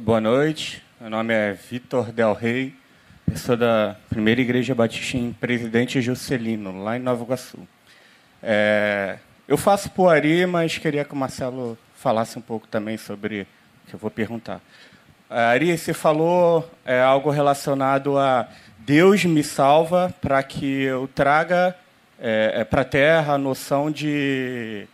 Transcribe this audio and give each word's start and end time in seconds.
Boa 0.00 0.20
noite. 0.20 0.80
Meu 1.00 1.10
nome 1.10 1.34
é 1.34 1.52
Vitor 1.52 2.12
Del 2.12 2.32
Rey. 2.32 2.72
Eu 3.28 3.36
sou 3.36 3.56
da 3.56 3.96
Primeira 4.08 4.40
Igreja 4.40 4.72
Batista 4.72 5.16
em 5.16 5.32
Presidente 5.32 6.00
Juscelino, 6.00 6.84
lá 6.84 6.96
em 6.96 7.00
Nova 7.00 7.24
Iguaçu. 7.24 7.58
É, 8.40 9.18
eu 9.48 9.56
faço 9.56 9.90
poari, 9.90 10.46
mas 10.46 10.78
queria 10.78 11.04
que 11.04 11.12
o 11.12 11.16
Marcelo 11.16 11.76
falasse 11.96 12.38
um 12.38 12.40
pouco 12.40 12.68
também 12.68 12.96
sobre 12.96 13.40
o 13.40 13.46
que 13.88 13.94
eu 13.94 13.98
vou 13.98 14.08
perguntar. 14.08 14.60
É, 15.28 15.40
Ari, 15.40 15.76
você 15.76 15.92
falou 15.92 16.70
é, 16.84 17.02
algo 17.02 17.28
relacionado 17.30 18.16
a 18.18 18.48
Deus 18.78 19.24
me 19.24 19.42
salva 19.42 20.14
para 20.20 20.40
que 20.44 20.82
eu 20.82 21.08
traga 21.12 21.74
é, 22.20 22.52
é 22.54 22.64
para 22.64 22.82
a 22.82 22.84
Terra 22.84 23.34
a 23.34 23.38
noção 23.38 23.90
de, 23.90 24.86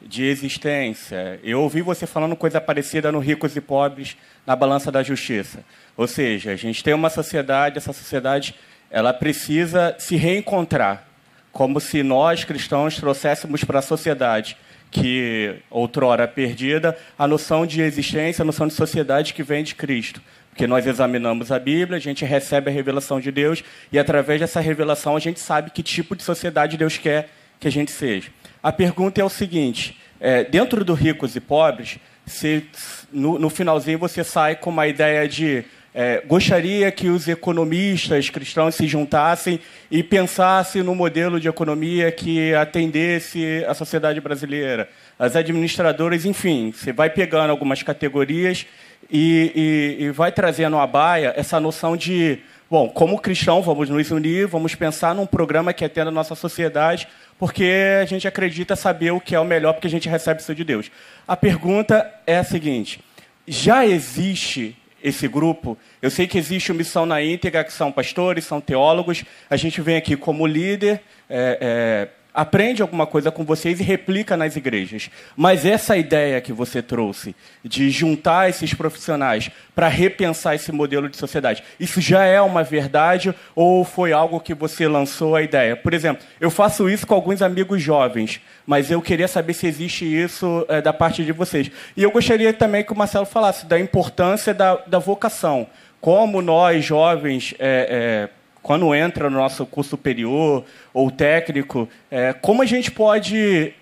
de 0.00 0.24
existência. 0.24 1.38
Eu 1.42 1.60
ouvi 1.60 1.82
você 1.82 2.06
falando 2.06 2.34
coisa 2.34 2.60
parecida 2.60 3.12
no 3.12 3.18
Ricos 3.18 3.54
e 3.54 3.60
Pobres, 3.60 4.16
na 4.46 4.54
Balança 4.54 4.92
da 4.92 5.02
Justiça. 5.02 5.64
Ou 5.96 6.06
seja, 6.06 6.52
a 6.52 6.56
gente 6.56 6.84
tem 6.84 6.94
uma 6.94 7.10
sociedade, 7.10 7.78
essa 7.78 7.92
sociedade 7.92 8.54
ela 8.90 9.12
precisa 9.12 9.96
se 9.98 10.16
reencontrar, 10.16 11.04
como 11.50 11.80
se 11.80 12.02
nós, 12.02 12.44
cristãos, 12.44 12.96
trouxéssemos 12.96 13.64
para 13.64 13.80
a 13.80 13.82
sociedade 13.82 14.56
que 14.90 15.56
outrora 15.68 16.28
perdida 16.28 16.96
a 17.18 17.26
noção 17.26 17.66
de 17.66 17.80
existência, 17.82 18.42
a 18.42 18.44
noção 18.44 18.66
de 18.68 18.74
sociedade 18.74 19.34
que 19.34 19.42
vem 19.42 19.64
de 19.64 19.74
Cristo. 19.74 20.22
Porque 20.50 20.66
nós 20.66 20.86
examinamos 20.86 21.52
a 21.52 21.58
Bíblia, 21.58 21.98
a 21.98 22.00
gente 22.00 22.24
recebe 22.24 22.70
a 22.70 22.72
revelação 22.72 23.20
de 23.20 23.30
Deus 23.30 23.62
e 23.92 23.98
através 23.98 24.40
dessa 24.40 24.60
revelação 24.60 25.16
a 25.16 25.20
gente 25.20 25.40
sabe 25.40 25.70
que 25.70 25.82
tipo 25.82 26.16
de 26.16 26.22
sociedade 26.22 26.78
Deus 26.78 26.96
quer 26.96 27.28
que 27.60 27.68
a 27.68 27.70
gente 27.70 27.90
seja. 27.90 28.30
A 28.62 28.72
pergunta 28.72 29.20
é 29.20 29.24
o 29.24 29.28
seguinte: 29.28 29.98
é, 30.18 30.44
dentro 30.44 30.84
do 30.84 30.94
ricos 30.94 31.36
e 31.36 31.40
pobres, 31.40 31.98
se, 32.26 32.64
no, 33.12 33.38
no 33.38 33.48
finalzinho 33.48 33.98
você 33.98 34.24
sai 34.24 34.56
com 34.56 34.70
uma 34.70 34.86
ideia 34.86 35.28
de 35.28 35.64
é, 35.98 36.22
gostaria 36.26 36.92
que 36.92 37.08
os 37.08 37.26
economistas 37.26 38.28
cristãos 38.28 38.74
se 38.74 38.86
juntassem 38.86 39.58
e 39.90 40.02
pensassem 40.02 40.82
no 40.82 40.94
modelo 40.94 41.40
de 41.40 41.48
economia 41.48 42.12
que 42.12 42.52
atendesse 42.52 43.64
a 43.66 43.72
sociedade 43.72 44.20
brasileira. 44.20 44.90
As 45.18 45.34
administradoras, 45.34 46.26
enfim, 46.26 46.70
você 46.70 46.92
vai 46.92 47.08
pegando 47.08 47.48
algumas 47.48 47.82
categorias 47.82 48.66
e, 49.10 49.96
e, 49.98 50.04
e 50.04 50.10
vai 50.10 50.30
trazendo 50.30 50.76
à 50.76 50.86
baia 50.86 51.32
essa 51.34 51.58
noção 51.58 51.96
de, 51.96 52.40
bom, 52.70 52.90
como 52.90 53.18
cristão, 53.18 53.62
vamos 53.62 53.88
nos 53.88 54.10
unir, 54.10 54.46
vamos 54.46 54.74
pensar 54.74 55.14
num 55.14 55.24
programa 55.24 55.72
que 55.72 55.82
atenda 55.82 56.10
a 56.10 56.12
nossa 56.12 56.34
sociedade, 56.34 57.08
porque 57.38 57.98
a 58.00 58.04
gente 58.04 58.26
acredita 58.26 58.74
saber 58.74 59.10
o 59.12 59.20
que 59.20 59.34
é 59.34 59.40
o 59.40 59.44
melhor, 59.44 59.74
porque 59.74 59.86
a 59.86 59.90
gente 59.90 60.08
recebe 60.08 60.40
isso 60.40 60.54
de 60.54 60.64
Deus. 60.64 60.90
A 61.26 61.36
pergunta 61.36 62.10
é 62.26 62.38
a 62.38 62.44
seguinte: 62.44 63.00
já 63.46 63.86
existe 63.86 64.76
esse 65.02 65.28
grupo? 65.28 65.76
Eu 66.00 66.10
sei 66.10 66.26
que 66.26 66.38
existe 66.38 66.72
uma 66.72 66.78
Missão 66.78 67.06
na 67.06 67.22
Íntegra, 67.22 67.64
que 67.64 67.72
são 67.72 67.92
pastores, 67.92 68.44
são 68.44 68.60
teólogos. 68.60 69.24
A 69.48 69.56
gente 69.56 69.80
vem 69.80 69.96
aqui 69.96 70.16
como 70.16 70.46
líder, 70.46 71.00
é, 71.28 71.58
é, 71.60 72.08
aprende 72.36 72.82
alguma 72.82 73.06
coisa 73.06 73.30
com 73.30 73.44
vocês 73.44 73.80
e 73.80 73.82
replica 73.82 74.36
nas 74.36 74.56
igrejas. 74.56 75.10
Mas 75.34 75.64
essa 75.64 75.96
ideia 75.96 76.38
que 76.42 76.52
você 76.52 76.82
trouxe 76.82 77.34
de 77.64 77.88
juntar 77.88 78.50
esses 78.50 78.74
profissionais 78.74 79.50
para 79.74 79.88
repensar 79.88 80.54
esse 80.54 80.70
modelo 80.70 81.08
de 81.08 81.16
sociedade, 81.16 81.64
isso 81.80 81.98
já 81.98 82.24
é 82.24 82.38
uma 82.40 82.62
verdade 82.62 83.34
ou 83.54 83.84
foi 83.84 84.12
algo 84.12 84.38
que 84.38 84.52
você 84.52 84.86
lançou 84.86 85.34
a 85.34 85.40
ideia? 85.40 85.74
Por 85.74 85.94
exemplo, 85.94 86.22
eu 86.38 86.50
faço 86.50 86.90
isso 86.90 87.06
com 87.06 87.14
alguns 87.14 87.40
amigos 87.40 87.80
jovens, 87.80 88.38
mas 88.66 88.90
eu 88.90 89.00
queria 89.00 89.26
saber 89.26 89.54
se 89.54 89.66
existe 89.66 90.04
isso 90.04 90.66
é, 90.68 90.82
da 90.82 90.92
parte 90.92 91.24
de 91.24 91.32
vocês. 91.32 91.70
E 91.96 92.02
eu 92.02 92.10
gostaria 92.10 92.52
também 92.52 92.84
que 92.84 92.92
o 92.92 92.96
Marcelo 92.96 93.24
falasse 93.24 93.64
da 93.64 93.80
importância 93.80 94.52
da, 94.52 94.76
da 94.86 94.98
vocação. 94.98 95.66
Como 96.02 96.42
nós, 96.42 96.84
jovens, 96.84 97.54
é, 97.58 98.28
é, 98.28 98.35
quando 98.66 98.92
entra 98.92 99.30
no 99.30 99.36
nosso 99.36 99.64
curso 99.64 99.90
superior 99.90 100.64
ou 100.92 101.08
técnico, 101.08 101.88
é, 102.10 102.32
como 102.32 102.62
a 102.62 102.66
gente 102.66 102.90
pode 102.90 103.72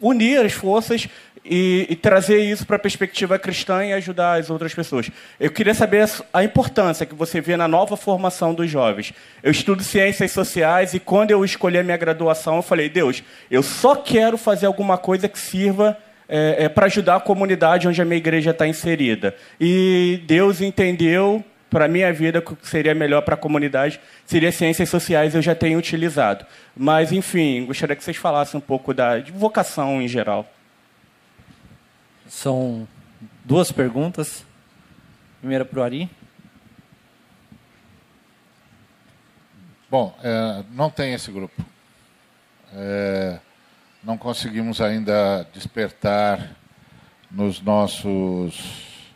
unir 0.00 0.44
as 0.44 0.52
forças 0.52 1.08
e, 1.44 1.86
e 1.88 1.94
trazer 1.94 2.40
isso 2.40 2.66
para 2.66 2.74
a 2.74 2.78
perspectiva 2.80 3.38
cristã 3.38 3.86
e 3.86 3.92
ajudar 3.92 4.40
as 4.40 4.50
outras 4.50 4.74
pessoas. 4.74 5.08
Eu 5.38 5.48
queria 5.52 5.72
saber 5.74 6.10
a 6.34 6.42
importância 6.42 7.06
que 7.06 7.14
você 7.14 7.40
vê 7.40 7.56
na 7.56 7.68
nova 7.68 7.96
formação 7.96 8.52
dos 8.52 8.68
jovens. 8.68 9.14
Eu 9.44 9.52
estudo 9.52 9.84
ciências 9.84 10.32
sociais 10.32 10.92
e 10.92 10.98
quando 10.98 11.30
eu 11.30 11.44
escolhi 11.44 11.78
a 11.78 11.84
minha 11.84 11.96
graduação, 11.96 12.56
eu 12.56 12.62
falei, 12.62 12.88
Deus, 12.88 13.22
eu 13.48 13.62
só 13.62 13.94
quero 13.94 14.36
fazer 14.36 14.66
alguma 14.66 14.98
coisa 14.98 15.28
que 15.28 15.38
sirva 15.38 15.96
é, 16.28 16.64
é, 16.64 16.68
para 16.68 16.86
ajudar 16.86 17.14
a 17.14 17.20
comunidade 17.20 17.86
onde 17.86 18.02
a 18.02 18.04
minha 18.04 18.18
igreja 18.18 18.50
está 18.50 18.66
inserida. 18.66 19.36
E 19.60 20.20
Deus 20.26 20.60
entendeu 20.60 21.44
para 21.72 21.86
a 21.86 21.88
minha 21.88 22.12
vida, 22.12 22.40
o 22.40 22.42
que 22.42 22.68
seria 22.68 22.94
melhor 22.94 23.22
para 23.22 23.34
a 23.34 23.38
comunidade 23.38 23.98
seria 24.26 24.52
ciências 24.52 24.90
sociais, 24.90 25.34
eu 25.34 25.40
já 25.40 25.54
tenho 25.54 25.78
utilizado. 25.78 26.44
Mas, 26.76 27.10
enfim, 27.10 27.64
gostaria 27.64 27.96
que 27.96 28.04
vocês 28.04 28.18
falassem 28.18 28.58
um 28.58 28.60
pouco 28.60 28.92
da 28.92 29.18
de 29.18 29.32
vocação 29.32 30.02
em 30.02 30.06
geral. 30.06 30.46
São 32.28 32.86
duas 33.42 33.72
perguntas. 33.72 34.44
Primeira 35.40 35.64
para 35.64 35.80
o 35.80 35.82
Ari. 35.82 36.10
Bom, 39.90 40.14
é, 40.22 40.62
não 40.72 40.90
tem 40.90 41.14
esse 41.14 41.32
grupo. 41.32 41.64
É, 42.74 43.38
não 44.04 44.18
conseguimos 44.18 44.82
ainda 44.82 45.46
despertar 45.54 46.50
nos 47.30 47.62
nossos, 47.62 49.10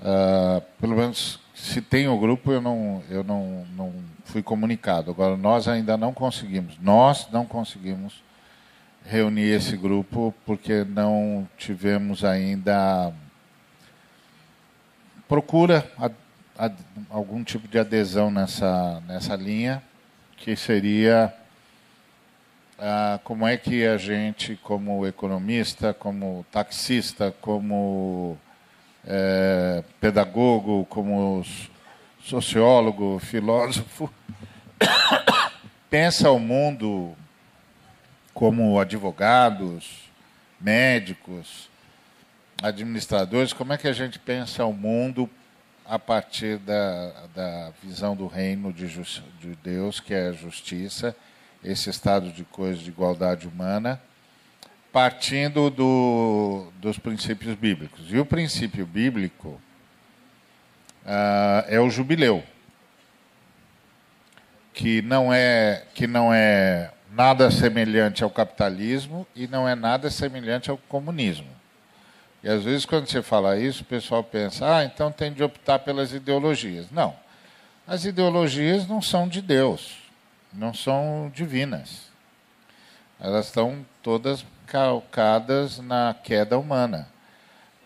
uh, 0.00 0.62
pelo 0.80 0.96
menos 0.96 1.43
se 1.54 1.80
tem 1.80 2.08
o 2.08 2.18
grupo, 2.18 2.50
eu 2.50 2.60
não, 2.60 3.02
eu 3.08 3.22
não, 3.22 3.64
não 3.76 3.92
fui 4.24 4.42
comunicado. 4.42 5.12
Agora, 5.12 5.36
nós 5.36 5.68
ainda 5.68 5.96
não 5.96 6.12
conseguimos, 6.12 6.76
nós 6.80 7.28
não 7.30 7.46
conseguimos 7.46 8.22
reunir 9.06 9.50
esse 9.50 9.76
grupo 9.76 10.34
porque 10.44 10.82
não 10.84 11.48
tivemos 11.56 12.24
ainda 12.24 13.12
procura 15.28 15.90
a, 15.98 16.10
a, 16.66 16.70
algum 17.10 17.44
tipo 17.44 17.68
de 17.68 17.78
adesão 17.78 18.30
nessa, 18.30 19.00
nessa 19.06 19.36
linha, 19.36 19.82
que 20.36 20.56
seria 20.56 21.32
ah, 22.78 23.20
como 23.24 23.46
é 23.46 23.56
que 23.56 23.86
a 23.86 23.96
gente, 23.96 24.56
como 24.62 25.06
economista, 25.06 25.94
como 25.94 26.44
taxista, 26.50 27.34
como 27.40 28.38
é, 29.06 29.82
pedagogo, 30.00 30.86
como 30.86 31.44
sociólogo, 32.22 33.18
filósofo, 33.18 34.12
pensa 35.90 36.30
o 36.30 36.38
mundo 36.38 37.14
como 38.32 38.80
advogados, 38.80 40.10
médicos, 40.60 41.68
administradores, 42.62 43.52
como 43.52 43.72
é 43.72 43.78
que 43.78 43.88
a 43.88 43.92
gente 43.92 44.18
pensa 44.18 44.64
o 44.64 44.72
mundo 44.72 45.28
a 45.86 45.98
partir 45.98 46.58
da, 46.58 47.12
da 47.34 47.72
visão 47.82 48.16
do 48.16 48.26
reino 48.26 48.72
de, 48.72 48.88
de 48.88 49.54
Deus, 49.62 50.00
que 50.00 50.14
é 50.14 50.28
a 50.28 50.32
justiça, 50.32 51.14
esse 51.62 51.90
estado 51.90 52.30
de 52.30 52.44
coisas 52.44 52.82
de 52.82 52.90
igualdade 52.90 53.46
humana, 53.46 54.00
partindo 54.94 55.70
do, 55.70 56.68
dos 56.76 57.00
princípios 57.00 57.56
bíblicos. 57.56 58.06
E 58.10 58.16
o 58.16 58.24
princípio 58.24 58.86
bíblico 58.86 59.60
uh, 61.04 61.66
é 61.66 61.80
o 61.80 61.90
jubileu, 61.90 62.44
que 64.72 65.02
não 65.02 65.34
é 65.34 65.84
que 65.96 66.06
não 66.06 66.32
é 66.32 66.92
nada 67.10 67.50
semelhante 67.50 68.22
ao 68.22 68.30
capitalismo 68.30 69.26
e 69.34 69.48
não 69.48 69.68
é 69.68 69.74
nada 69.74 70.08
semelhante 70.10 70.70
ao 70.70 70.78
comunismo. 70.78 71.50
E 72.40 72.48
às 72.48 72.62
vezes 72.62 72.86
quando 72.86 73.08
você 73.08 73.20
fala 73.20 73.58
isso, 73.58 73.82
o 73.82 73.86
pessoal 73.86 74.22
pensa: 74.22 74.76
"Ah, 74.76 74.84
então 74.84 75.10
tem 75.10 75.32
de 75.32 75.42
optar 75.42 75.80
pelas 75.80 76.12
ideologias". 76.12 76.88
Não. 76.92 77.16
As 77.84 78.04
ideologias 78.04 78.86
não 78.86 79.02
são 79.02 79.26
de 79.26 79.42
Deus, 79.42 79.96
não 80.52 80.72
são 80.72 81.32
divinas. 81.34 82.04
Elas 83.18 83.46
estão 83.46 83.84
todas 84.00 84.44
calcadas 84.66 85.78
na 85.78 86.14
queda 86.22 86.58
humana. 86.58 87.08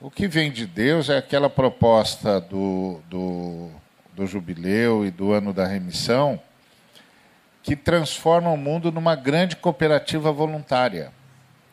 O 0.01 0.11
que 0.11 0.29
vem 0.29 0.51
de 0.51 0.67
Deus 0.67 1.09
é 1.09 1.19
aquela 1.19 1.51
proposta 1.51 2.41
do, 2.41 3.01
do, 3.09 3.71
do 4.15 4.27
jubileu 4.27 5.05
e 5.05 5.11
do 5.11 5.33
ano 5.33 5.53
da 5.53 5.67
remissão 5.67 6.41
que 7.69 7.77
transforma 7.77 8.51
o 8.51 8.57
mundo 8.57 8.91
numa 8.91 9.15
grande 9.15 9.55
cooperativa 9.55 10.33
voluntária, 10.33 11.13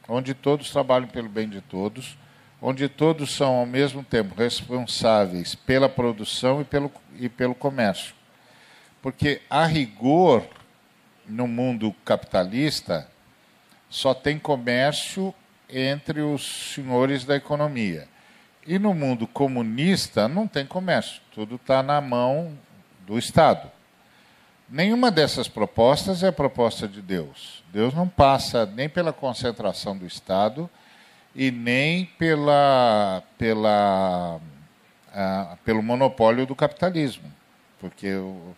onde 0.10 0.34
todos 0.34 0.70
trabalham 0.70 1.08
pelo 1.08 1.30
bem 1.30 1.48
de 1.48 1.62
todos, 1.62 2.18
onde 2.62 2.90
todos 2.90 3.34
são 3.34 3.56
ao 3.56 3.66
mesmo 3.66 4.04
tempo 4.04 4.36
responsáveis 4.36 5.56
pela 5.56 5.88
produção 5.88 6.60
e 6.60 6.66
pelo, 6.66 6.92
e 7.18 7.30
pelo 7.30 7.56
comércio. 7.56 8.14
Porque, 9.02 9.42
a 9.50 9.66
rigor, 9.66 10.44
no 11.28 11.48
mundo 11.48 11.96
capitalista, 12.04 13.08
só 13.96 14.14
tem 14.14 14.38
comércio 14.38 15.34
entre 15.70 16.20
os 16.20 16.74
senhores 16.74 17.24
da 17.24 17.34
economia. 17.34 18.10
E 18.68 18.78
no 18.78 18.94
mundo 18.94 19.26
comunista 19.26 20.28
não 20.28 20.48
tem 20.48 20.66
comércio, 20.66 21.22
tudo 21.34 21.56
está 21.56 21.82
na 21.82 22.02
mão 22.02 22.58
do 23.08 23.18
Estado. 23.18 23.72
Nenhuma 24.70 25.10
dessas 25.10 25.48
propostas 25.48 26.24
é 26.24 26.32
proposta 26.32 26.90
de 26.90 27.02
Deus. 27.02 27.64
Deus 27.72 27.94
não 27.94 28.08
passa 28.08 28.66
nem 28.66 28.90
pela 28.90 29.14
concentração 29.14 29.96
do 29.96 30.06
Estado 30.06 30.70
e 31.34 31.50
nem 31.50 32.06
pela, 32.06 33.24
pela, 33.38 34.42
ah, 35.14 35.58
pelo 35.64 35.82
monopólio 35.82 36.46
do 36.46 36.56
capitalismo, 36.56 37.32
porque 37.80 38.14
o, 38.14 38.56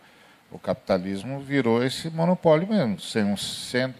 o, 0.51 0.57
capitalismo 0.57 1.41
virou 1.41 1.83
esse 1.83 2.09
monopólio 2.09 2.67
mesmo. 2.67 2.99
Sem 2.99 3.23
um, 3.23 3.37
sem, 3.37 3.93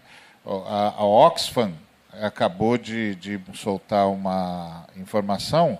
a, 0.44 0.94
a 0.96 1.04
Oxfam 1.04 1.72
acabou 2.12 2.76
de, 2.78 3.14
de 3.14 3.40
soltar 3.54 4.08
uma 4.08 4.86
informação 4.96 5.78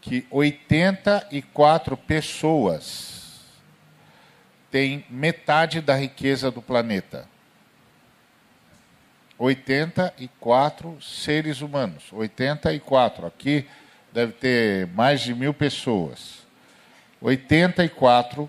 que 0.00 0.26
84 0.30 1.96
pessoas 1.96 3.40
têm 4.70 5.04
metade 5.08 5.80
da 5.80 5.94
riqueza 5.94 6.50
do 6.50 6.62
planeta. 6.62 7.28
84 9.38 11.00
seres 11.00 11.60
humanos. 11.60 12.12
84. 12.12 13.26
Aqui 13.26 13.66
deve 14.12 14.32
ter 14.32 14.86
mais 14.88 15.20
de 15.20 15.34
mil 15.34 15.52
pessoas. 15.52 16.46
84 17.20 18.48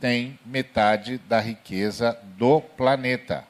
tem 0.00 0.38
metade 0.44 1.18
da 1.18 1.40
riqueza 1.40 2.18
do 2.36 2.60
planeta. 2.60 3.44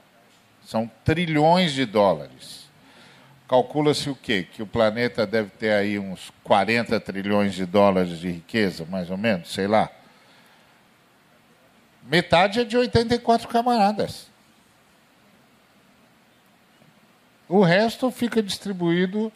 São 0.66 0.90
trilhões 1.04 1.72
de 1.72 1.86
dólares. 1.86 2.68
Calcula-se 3.48 4.10
o 4.10 4.16
quê? 4.16 4.44
Que 4.50 4.64
o 4.64 4.66
planeta 4.66 5.24
deve 5.24 5.50
ter 5.50 5.70
aí 5.70 5.96
uns 5.96 6.32
40 6.42 6.98
trilhões 6.98 7.54
de 7.54 7.64
dólares 7.64 8.18
de 8.18 8.28
riqueza, 8.28 8.84
mais 8.84 9.08
ou 9.08 9.16
menos, 9.16 9.52
sei 9.52 9.68
lá. 9.68 9.88
Metade 12.02 12.58
é 12.58 12.64
de 12.64 12.76
84 12.76 13.46
camaradas. 13.46 14.26
O 17.48 17.62
resto 17.62 18.10
fica 18.10 18.42
distribuído 18.42 19.32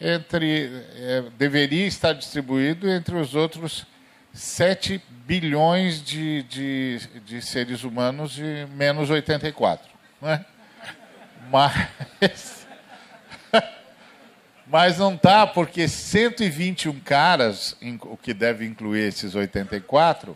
entre. 0.00 0.84
É, 0.96 1.22
deveria 1.38 1.86
estar 1.86 2.12
distribuído 2.12 2.90
entre 2.90 3.14
os 3.14 3.36
outros 3.36 3.86
7 4.32 5.00
bilhões 5.24 6.02
de, 6.02 6.42
de, 6.42 6.98
de 7.24 7.40
seres 7.40 7.84
humanos 7.84 8.36
e 8.36 8.66
menos 8.74 9.10
84. 9.10 9.88
Não 10.20 10.28
é? 10.28 10.44
Mas. 11.52 12.66
Mas 14.66 14.96
não 14.96 15.14
está, 15.14 15.46
porque 15.46 15.86
121 15.86 16.98
caras, 17.00 17.76
o 18.04 18.16
que 18.16 18.32
deve 18.32 18.64
incluir 18.64 19.06
esses 19.06 19.34
84, 19.34 20.34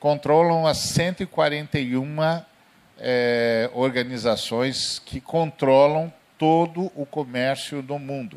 controlam 0.00 0.66
as 0.66 0.78
141 0.78 2.44
é, 2.98 3.70
organizações 3.74 5.00
que 5.06 5.20
controlam 5.20 6.12
todo 6.36 6.90
o 6.96 7.06
comércio 7.06 7.80
do 7.80 7.96
mundo. 7.96 8.36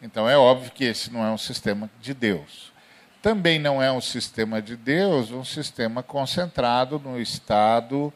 Então 0.00 0.26
é 0.26 0.38
óbvio 0.38 0.72
que 0.72 0.84
esse 0.84 1.12
não 1.12 1.22
é 1.22 1.30
um 1.30 1.36
sistema 1.36 1.90
de 2.00 2.14
Deus. 2.14 2.72
Também 3.20 3.58
não 3.58 3.82
é 3.82 3.92
um 3.92 4.00
sistema 4.00 4.62
de 4.62 4.76
Deus, 4.76 5.30
um 5.30 5.44
sistema 5.44 6.02
concentrado 6.02 6.98
no 6.98 7.20
Estado 7.20 8.10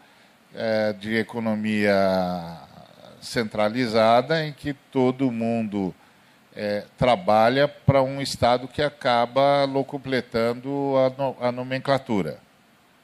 é, 0.55 0.93
de 0.93 1.17
economia 1.17 1.95
centralizada 3.21 4.45
em 4.45 4.53
que 4.53 4.73
todo 4.73 5.31
mundo 5.31 5.95
é, 6.55 6.85
trabalha 6.97 7.69
para 7.69 8.03
um 8.03 8.21
Estado 8.21 8.67
que 8.67 8.83
acaba 8.83 9.65
locupletando 9.65 10.95
a, 10.97 11.11
no, 11.11 11.37
a 11.41 11.53
nomenclatura. 11.53 12.41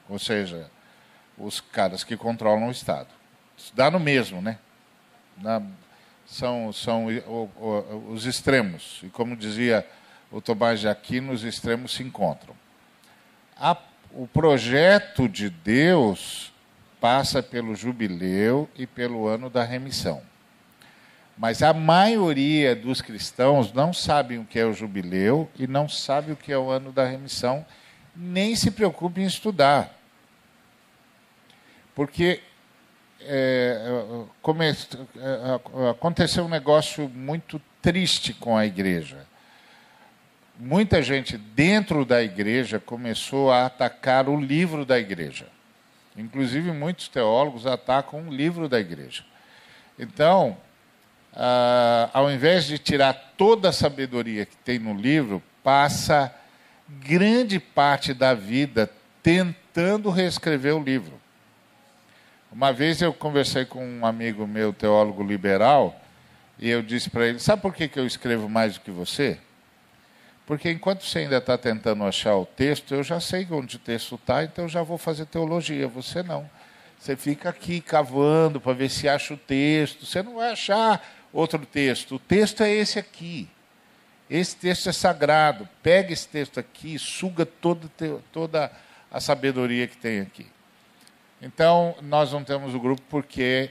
Ou 0.09 0.19
seja, 0.19 0.69
os 1.37 1.59
caras 1.59 2.03
que 2.03 2.17
controlam 2.17 2.67
o 2.67 2.71
Estado. 2.71 3.09
Dá 3.73 3.89
no 3.89 3.99
mesmo, 3.99 4.41
né? 4.41 4.57
Na, 5.37 5.61
são 6.25 6.73
são 6.73 7.07
o, 7.07 7.49
o, 7.57 8.11
os 8.11 8.25
extremos. 8.25 8.99
E 9.03 9.09
como 9.09 9.35
dizia 9.35 9.87
o 10.31 10.41
Tomás 10.41 10.79
de 10.79 10.87
Aquino, 10.87 11.31
os 11.31 11.43
extremos 11.43 11.93
se 11.93 12.03
encontram. 12.03 12.55
A, 13.57 13.77
o 14.11 14.27
projeto 14.27 15.29
de 15.29 15.49
Deus 15.49 16.51
passa 17.05 17.43
pelo 17.43 17.75
jubileu 17.75 18.67
e 18.75 18.87
pelo 18.87 19.27
ano 19.27 19.47
da 19.47 19.63
remissão. 19.63 20.23
Mas 21.37 21.61
a 21.61 21.71
maioria 21.71 22.75
dos 22.75 22.99
cristãos 22.99 23.71
não 23.71 23.93
sabem 23.93 24.39
o 24.39 24.43
que 24.43 24.57
é 24.57 24.65
o 24.65 24.73
jubileu 24.73 25.47
e 25.55 25.67
não 25.67 25.87
sabe 25.87 26.31
o 26.31 26.35
que 26.35 26.51
é 26.51 26.57
o 26.57 26.71
ano 26.71 26.91
da 26.91 27.05
remissão, 27.05 27.63
nem 28.15 28.55
se 28.55 28.71
preocupa 28.71 29.19
em 29.19 29.25
estudar. 29.25 29.95
Porque 31.93 32.41
é, 33.21 34.09
é, 35.15 35.89
aconteceu 35.91 36.45
um 36.45 36.49
negócio 36.49 37.07
muito 37.07 37.61
triste 37.83 38.33
com 38.33 38.57
a 38.57 38.65
igreja. 38.65 39.27
Muita 40.57 41.03
gente 41.03 41.37
dentro 41.37 42.03
da 42.03 42.23
igreja 42.23 42.79
começou 42.79 43.51
a 43.51 43.67
atacar 43.67 44.27
o 44.27 44.41
livro 44.41 44.83
da 44.87 44.97
igreja. 44.97 45.53
Inclusive, 46.17 46.71
muitos 46.71 47.07
teólogos 47.07 47.65
atacam 47.65 48.21
um 48.21 48.29
livro 48.29 48.69
da 48.69 48.79
igreja. 48.79 49.23
Então, 49.99 50.57
ah, 51.33 52.09
ao 52.13 52.31
invés 52.31 52.65
de 52.65 52.77
tirar 52.77 53.13
toda 53.37 53.69
a 53.69 53.73
sabedoria 53.73 54.45
que 54.45 54.55
tem 54.57 54.79
no 54.79 54.93
livro, 54.93 55.43
passa 55.63 56.33
grande 56.87 57.59
parte 57.59 58.13
da 58.13 58.33
vida 58.33 58.89
tentando 59.21 60.09
reescrever 60.09 60.75
o 60.75 60.83
livro. 60.83 61.19
Uma 62.51 62.71
vez 62.71 63.01
eu 63.01 63.11
conversei 63.11 63.65
com 63.65 63.85
um 63.85 64.05
amigo 64.05 64.47
meu, 64.47 64.71
teólogo 64.71 65.21
liberal, 65.21 65.99
e 66.57 66.69
eu 66.69 66.81
disse 66.81 67.09
para 67.09 67.27
ele: 67.27 67.39
Sabe 67.39 67.61
por 67.61 67.73
que, 67.73 67.87
que 67.89 67.99
eu 67.99 68.05
escrevo 68.05 68.47
mais 68.47 68.75
do 68.75 68.79
que 68.81 68.91
você? 68.91 69.37
Porque 70.45 70.69
enquanto 70.69 71.03
você 71.03 71.19
ainda 71.19 71.37
está 71.37 71.57
tentando 71.57 72.03
achar 72.03 72.35
o 72.35 72.45
texto, 72.45 72.93
eu 72.93 73.03
já 73.03 73.19
sei 73.19 73.47
onde 73.49 73.77
o 73.77 73.79
texto 73.79 74.15
está, 74.15 74.43
então 74.43 74.65
eu 74.65 74.69
já 74.69 74.83
vou 74.83 74.97
fazer 74.97 75.25
teologia. 75.25 75.87
Você 75.87 76.21
não. 76.21 76.49
Você 76.99 77.15
fica 77.15 77.49
aqui 77.49 77.81
cavando 77.81 78.61
para 78.61 78.73
ver 78.73 78.89
se 78.89 79.09
acha 79.09 79.33
o 79.33 79.37
texto. 79.37 80.05
Você 80.05 80.21
não 80.21 80.35
vai 80.35 80.51
achar 80.51 81.03
outro 81.33 81.65
texto. 81.65 82.15
O 82.15 82.19
texto 82.19 82.61
é 82.61 82.71
esse 82.71 82.99
aqui. 82.99 83.49
Esse 84.29 84.55
texto 84.55 84.89
é 84.89 84.91
sagrado. 84.91 85.67
Pega 85.81 86.13
esse 86.13 86.27
texto 86.27 86.59
aqui, 86.59 86.97
suga 86.99 87.45
toda, 87.45 87.89
toda 88.31 88.71
a 89.11 89.19
sabedoria 89.19 89.87
que 89.87 89.97
tem 89.97 90.21
aqui. 90.21 90.47
Então, 91.41 91.95
nós 92.01 92.31
não 92.31 92.43
temos 92.43 92.73
o 92.73 92.79
grupo 92.79 93.01
porque 93.09 93.69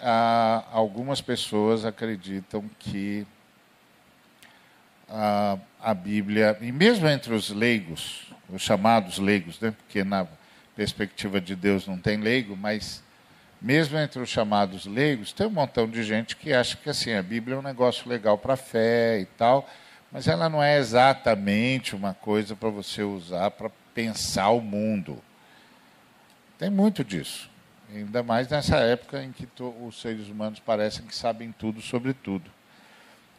ah, 0.00 0.64
algumas 0.72 1.20
pessoas 1.20 1.84
acreditam 1.84 2.68
que 2.78 3.26
a, 5.08 5.58
a 5.82 5.92
Bíblia, 5.92 6.56
e 6.60 6.70
mesmo 6.70 7.08
entre 7.08 7.34
os 7.34 7.50
leigos, 7.50 8.32
os 8.48 8.62
chamados 8.62 9.18
leigos, 9.18 9.60
né? 9.60 9.72
porque 9.72 10.04
na 10.04 10.26
perspectiva 10.76 11.40
de 11.40 11.56
Deus 11.56 11.86
não 11.86 11.98
tem 11.98 12.18
leigo, 12.18 12.56
mas 12.56 13.02
mesmo 13.60 13.98
entre 13.98 14.20
os 14.20 14.28
chamados 14.28 14.86
leigos, 14.86 15.32
tem 15.32 15.46
um 15.46 15.50
montão 15.50 15.88
de 15.88 16.02
gente 16.02 16.36
que 16.36 16.52
acha 16.52 16.76
que 16.76 16.88
assim, 16.88 17.12
a 17.12 17.22
Bíblia 17.22 17.56
é 17.56 17.58
um 17.58 17.62
negócio 17.62 18.08
legal 18.08 18.38
para 18.38 18.56
fé 18.56 19.20
e 19.20 19.24
tal, 19.24 19.68
mas 20.10 20.28
ela 20.28 20.48
não 20.48 20.62
é 20.62 20.78
exatamente 20.78 21.96
uma 21.96 22.14
coisa 22.14 22.54
para 22.54 22.68
você 22.68 23.02
usar 23.02 23.50
para 23.50 23.70
pensar 23.92 24.50
o 24.50 24.60
mundo. 24.60 25.22
Tem 26.58 26.70
muito 26.70 27.02
disso. 27.02 27.50
Ainda 27.92 28.22
mais 28.22 28.48
nessa 28.48 28.76
época 28.76 29.22
em 29.22 29.32
que 29.32 29.48
os 29.60 30.00
seres 30.00 30.28
humanos 30.28 30.60
parecem 30.60 31.04
que 31.04 31.14
sabem 31.14 31.52
tudo 31.52 31.80
sobre 31.80 32.12
tudo. 32.12 32.50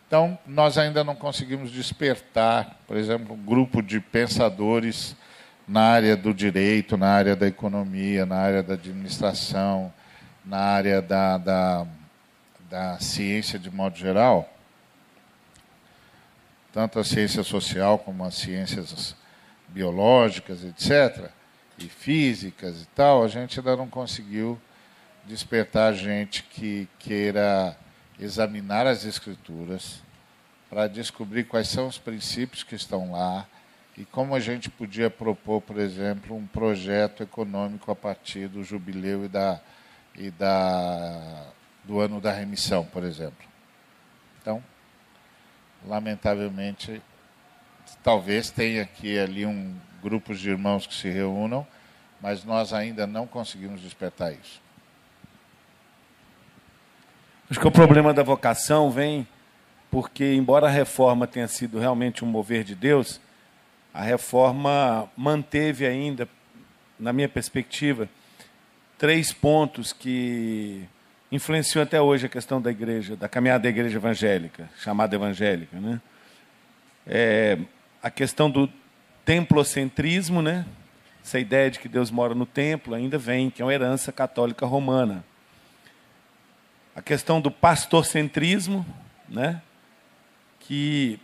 Então, 0.07 0.37
nós 0.45 0.77
ainda 0.77 1.03
não 1.03 1.15
conseguimos 1.15 1.71
despertar, 1.71 2.77
por 2.87 2.97
exemplo, 2.97 3.33
um 3.35 3.43
grupo 3.43 3.81
de 3.81 3.99
pensadores 3.99 5.15
na 5.67 5.81
área 5.81 6.15
do 6.15 6.33
direito, 6.33 6.97
na 6.97 7.09
área 7.09 7.35
da 7.35 7.47
economia, 7.47 8.25
na 8.25 8.37
área 8.37 8.61
da 8.61 8.73
administração, 8.73 9.91
na 10.45 10.59
área 10.59 11.01
da, 11.01 11.37
da, 11.37 11.87
da 12.69 12.99
ciência 12.99 13.57
de 13.57 13.71
modo 13.71 13.97
geral, 13.97 14.51
tanto 16.71 16.99
a 16.99 17.03
ciência 17.03 17.43
social 17.43 17.99
como 17.99 18.25
as 18.25 18.35
ciências 18.35 19.15
biológicas, 19.69 20.63
etc., 20.63 21.29
e 21.77 21.87
físicas 21.89 22.83
e 22.83 22.85
tal, 22.87 23.23
a 23.23 23.27
gente 23.27 23.59
ainda 23.59 23.75
não 23.75 23.87
conseguiu 23.87 24.61
despertar 25.25 25.93
gente 25.93 26.43
que 26.43 26.87
queira 26.99 27.75
examinar 28.19 28.87
as 28.87 29.05
escrituras 29.05 30.01
para 30.69 30.87
descobrir 30.87 31.43
quais 31.45 31.67
são 31.67 31.87
os 31.87 31.97
princípios 31.97 32.63
que 32.63 32.75
estão 32.75 33.11
lá 33.11 33.45
e 33.97 34.05
como 34.05 34.33
a 34.33 34.39
gente 34.39 34.69
podia 34.69 35.09
propor, 35.09 35.61
por 35.61 35.77
exemplo, 35.77 36.35
um 36.35 36.47
projeto 36.47 37.21
econômico 37.21 37.91
a 37.91 37.95
partir 37.95 38.47
do 38.47 38.63
jubileu 38.63 39.25
e 39.25 39.27
da 39.27 39.61
e 40.15 40.31
da 40.31 41.47
do 41.83 41.99
ano 41.99 42.21
da 42.21 42.31
remissão, 42.31 42.85
por 42.85 43.03
exemplo. 43.03 43.45
Então, 44.41 44.63
lamentavelmente, 45.85 47.01
talvez 48.03 48.49
tenha 48.49 48.83
aqui 48.83 49.19
ali 49.19 49.45
um 49.45 49.75
grupos 50.01 50.39
de 50.39 50.49
irmãos 50.49 50.87
que 50.87 50.93
se 50.93 51.09
reúnam, 51.09 51.67
mas 52.21 52.43
nós 52.43 52.73
ainda 52.73 53.05
não 53.05 53.27
conseguimos 53.27 53.81
despertar 53.81 54.33
isso. 54.33 54.62
Acho 57.53 57.59
que 57.59 57.67
o 57.67 57.71
problema 57.71 58.11
da 58.15 58.23
vocação 58.23 58.89
vem 58.89 59.27
porque, 59.91 60.33
embora 60.33 60.65
a 60.65 60.71
reforma 60.71 61.27
tenha 61.27 61.47
sido 61.47 61.77
realmente 61.77 62.25
um 62.25 62.27
mover 62.27 62.63
de 62.63 62.73
Deus, 62.73 63.21
a 63.93 64.01
reforma 64.01 65.07
manteve 65.15 65.85
ainda, 65.85 66.27
na 66.97 67.13
minha 67.13 67.29
perspectiva, 67.29 68.09
três 68.97 69.31
pontos 69.31 69.93
que 69.93 70.83
influenciam 71.31 71.83
até 71.83 72.01
hoje 72.01 72.25
a 72.25 72.29
questão 72.29 72.59
da 72.59 72.71
igreja, 72.71 73.15
da 73.15 73.29
caminhada 73.29 73.61
da 73.61 73.69
igreja 73.69 73.99
evangélica, 73.99 74.67
chamada 74.79 75.15
evangélica. 75.15 75.79
Né? 75.79 76.01
É, 77.05 77.59
a 78.01 78.09
questão 78.09 78.49
do 78.49 78.67
templocentrismo, 79.23 80.41
né? 80.41 80.65
essa 81.23 81.37
ideia 81.37 81.69
de 81.69 81.77
que 81.77 81.87
Deus 81.87 82.09
mora 82.09 82.33
no 82.33 82.47
templo 82.47 82.95
ainda 82.95 83.19
vem, 83.19 83.51
que 83.51 83.61
é 83.61 83.65
uma 83.65 83.75
herança 83.75 84.11
católica 84.11 84.65
romana. 84.65 85.23
A 86.95 87.01
questão 87.01 87.41
do 87.41 87.49
pastorcentrismo, 87.49 88.85
né? 89.27 89.61
que 90.59 91.19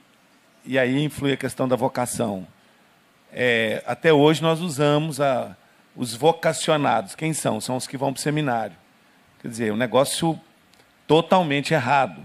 e 0.66 0.78
aí 0.78 1.04
influi 1.04 1.34
a 1.34 1.38
questão 1.38 1.68
da 1.68 1.76
vocação. 1.76 2.46
É, 3.32 3.84
até 3.88 4.12
hoje 4.12 4.42
nós 4.42 4.60
usamos 4.60 5.20
a, 5.22 5.56
os 5.96 6.14
vocacionados. 6.14 7.16
Quem 7.16 7.34
são? 7.34 7.60
São 7.62 7.78
os 7.78 7.88
que 7.88 7.98
vão 7.98 8.14
para 8.14 8.20
o 8.20 8.22
seminário. 8.22 8.76
Quer 9.42 9.48
dizer, 9.48 9.74
um 9.74 9.78
negócio 9.78 10.40
totalmente 11.08 11.74
errado. 11.74 12.22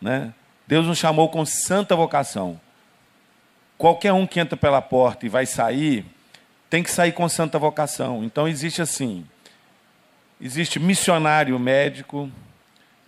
Né? 0.00 0.34
Deus 0.66 0.86
nos 0.86 0.98
chamou 0.98 1.28
com 1.28 1.44
santa 1.46 1.94
vocação. 1.94 2.60
Qualquer 3.78 4.12
um 4.12 4.26
que 4.26 4.40
entra 4.40 4.56
pela 4.56 4.82
porta 4.82 5.24
e 5.24 5.28
vai 5.28 5.46
sair, 5.46 6.04
tem 6.68 6.82
que 6.82 6.90
sair 6.90 7.12
com 7.12 7.28
santa 7.28 7.58
vocação. 7.58 8.22
Então 8.24 8.46
existe 8.46 8.82
assim: 8.82 9.24
existe 10.40 10.78
missionário 10.78 11.58
médico, 11.58 12.30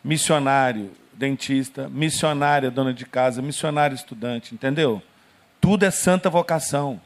missionário 0.02 0.90
dentista, 1.12 1.88
missionária 1.88 2.70
dona 2.70 2.92
de 2.92 3.06
casa, 3.06 3.40
missionário 3.40 3.94
estudante, 3.94 4.54
entendeu? 4.54 5.02
Tudo 5.60 5.84
é 5.84 5.90
santa 5.90 6.28
vocação. 6.28 7.00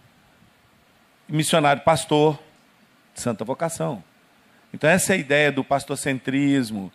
Missionário 1.28 1.82
pastor, 1.82 2.38
santa 3.14 3.44
vocação. 3.44 4.02
Então 4.72 4.88
essa 4.88 5.12
é 5.12 5.16
a 5.16 5.18
ideia 5.18 5.52
do 5.52 5.64
pastorcentrismo, 5.64 6.92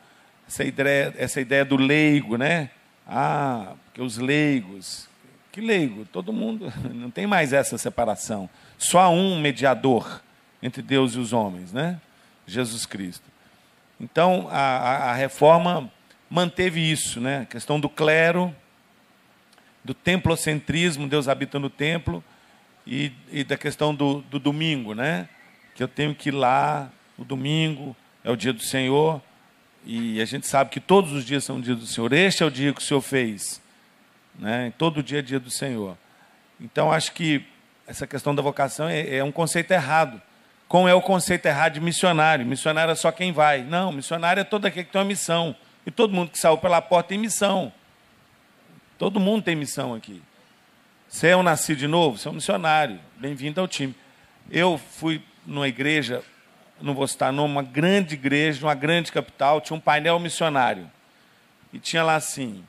essa 0.47 0.63
ideia, 0.63 1.13
essa 1.17 1.41
ideia 1.41 1.65
do 1.65 1.75
leigo, 1.75 2.37
né? 2.37 2.69
Ah, 3.07 3.73
porque 3.85 4.01
os 4.01 4.17
leigos, 4.17 5.07
que 5.51 5.61
leigo? 5.61 6.05
Todo 6.05 6.31
mundo, 6.31 6.71
não 6.93 7.11
tem 7.11 7.27
mais 7.27 7.53
essa 7.53 7.77
separação. 7.77 8.49
Só 8.77 8.99
há 8.99 9.09
um 9.09 9.39
mediador 9.39 10.21
entre 10.61 10.81
Deus 10.81 11.15
e 11.15 11.19
os 11.19 11.33
homens, 11.33 11.73
né? 11.73 11.99
Jesus 12.47 12.85
Cristo. 12.85 13.30
Então, 14.01 14.47
a, 14.49 15.11
a, 15.11 15.13
reforma 15.13 15.91
manteve 16.27 16.81
isso, 16.81 17.21
né? 17.21 17.41
A 17.41 17.45
questão 17.45 17.79
do 17.79 17.87
clero, 17.87 18.53
do 19.83 19.93
templocentrismo, 19.93 21.07
Deus 21.07 21.27
habita 21.27 21.59
no 21.59 21.69
templo, 21.69 22.23
e, 22.85 23.11
e 23.31 23.43
da 23.43 23.55
questão 23.55 23.93
do, 23.93 24.21
do, 24.21 24.39
domingo, 24.39 24.95
né? 24.95 25.29
Que 25.75 25.83
eu 25.83 25.87
tenho 25.87 26.15
que 26.15 26.29
ir 26.29 26.31
lá, 26.31 26.91
o 27.15 27.23
domingo 27.23 27.95
é 28.23 28.31
o 28.31 28.35
dia 28.35 28.51
do 28.51 28.63
Senhor, 28.63 29.21
e 29.85 30.19
a 30.19 30.25
gente 30.25 30.47
sabe 30.47 30.71
que 30.71 30.79
todos 30.79 31.11
os 31.11 31.23
dias 31.23 31.43
são 31.43 31.61
dia 31.61 31.75
do 31.75 31.85
Senhor. 31.85 32.11
Este 32.11 32.41
é 32.41 32.45
o 32.47 32.51
dia 32.51 32.73
que 32.73 32.81
o 32.81 32.83
Senhor 32.83 33.01
fez, 33.01 33.61
né? 34.33 34.73
Todo 34.79 35.03
dia 35.03 35.19
é 35.19 35.21
dia 35.21 35.39
do 35.39 35.51
Senhor. 35.51 35.95
Então, 36.59 36.91
acho 36.91 37.11
que 37.11 37.45
essa 37.85 38.07
questão 38.07 38.33
da 38.33 38.41
vocação 38.41 38.89
é, 38.89 39.17
é 39.17 39.23
um 39.23 39.31
conceito 39.31 39.69
errado. 39.69 40.19
Como 40.71 40.87
é 40.87 40.93
o 40.93 41.01
conceito 41.01 41.45
errado 41.47 41.73
de 41.73 41.81
missionário? 41.81 42.45
Missionário 42.45 42.93
é 42.93 42.95
só 42.95 43.11
quem 43.11 43.33
vai. 43.33 43.61
Não, 43.61 43.91
missionário 43.91 44.39
é 44.39 44.43
todo 44.45 44.65
aquele 44.65 44.85
que 44.85 44.91
tem 44.93 45.01
uma 45.01 45.07
missão. 45.07 45.53
E 45.85 45.91
todo 45.91 46.13
mundo 46.13 46.31
que 46.31 46.39
saiu 46.39 46.57
pela 46.57 46.81
porta 46.81 47.09
tem 47.09 47.17
missão. 47.17 47.73
Todo 48.97 49.19
mundo 49.19 49.43
tem 49.43 49.53
missão 49.53 49.93
aqui. 49.93 50.23
Você 51.09 51.27
é 51.27 51.35
um 51.35 51.43
nascido 51.43 51.79
de 51.79 51.87
novo? 51.87 52.17
Você 52.17 52.29
é 52.29 52.31
um 52.31 52.35
missionário. 52.35 53.01
Bem-vindo 53.17 53.59
ao 53.59 53.67
time. 53.67 53.93
Eu 54.49 54.77
fui 54.77 55.21
numa 55.45 55.67
igreja, 55.67 56.23
não 56.79 56.93
vou 56.93 57.05
citar 57.05 57.33
numa 57.33 57.61
grande 57.61 58.13
igreja, 58.13 58.61
numa 58.61 58.73
grande 58.73 59.11
capital, 59.11 59.59
tinha 59.59 59.75
um 59.75 59.81
painel 59.81 60.17
missionário. 60.19 60.89
E 61.73 61.79
tinha 61.79 62.01
lá 62.01 62.15
assim: 62.15 62.63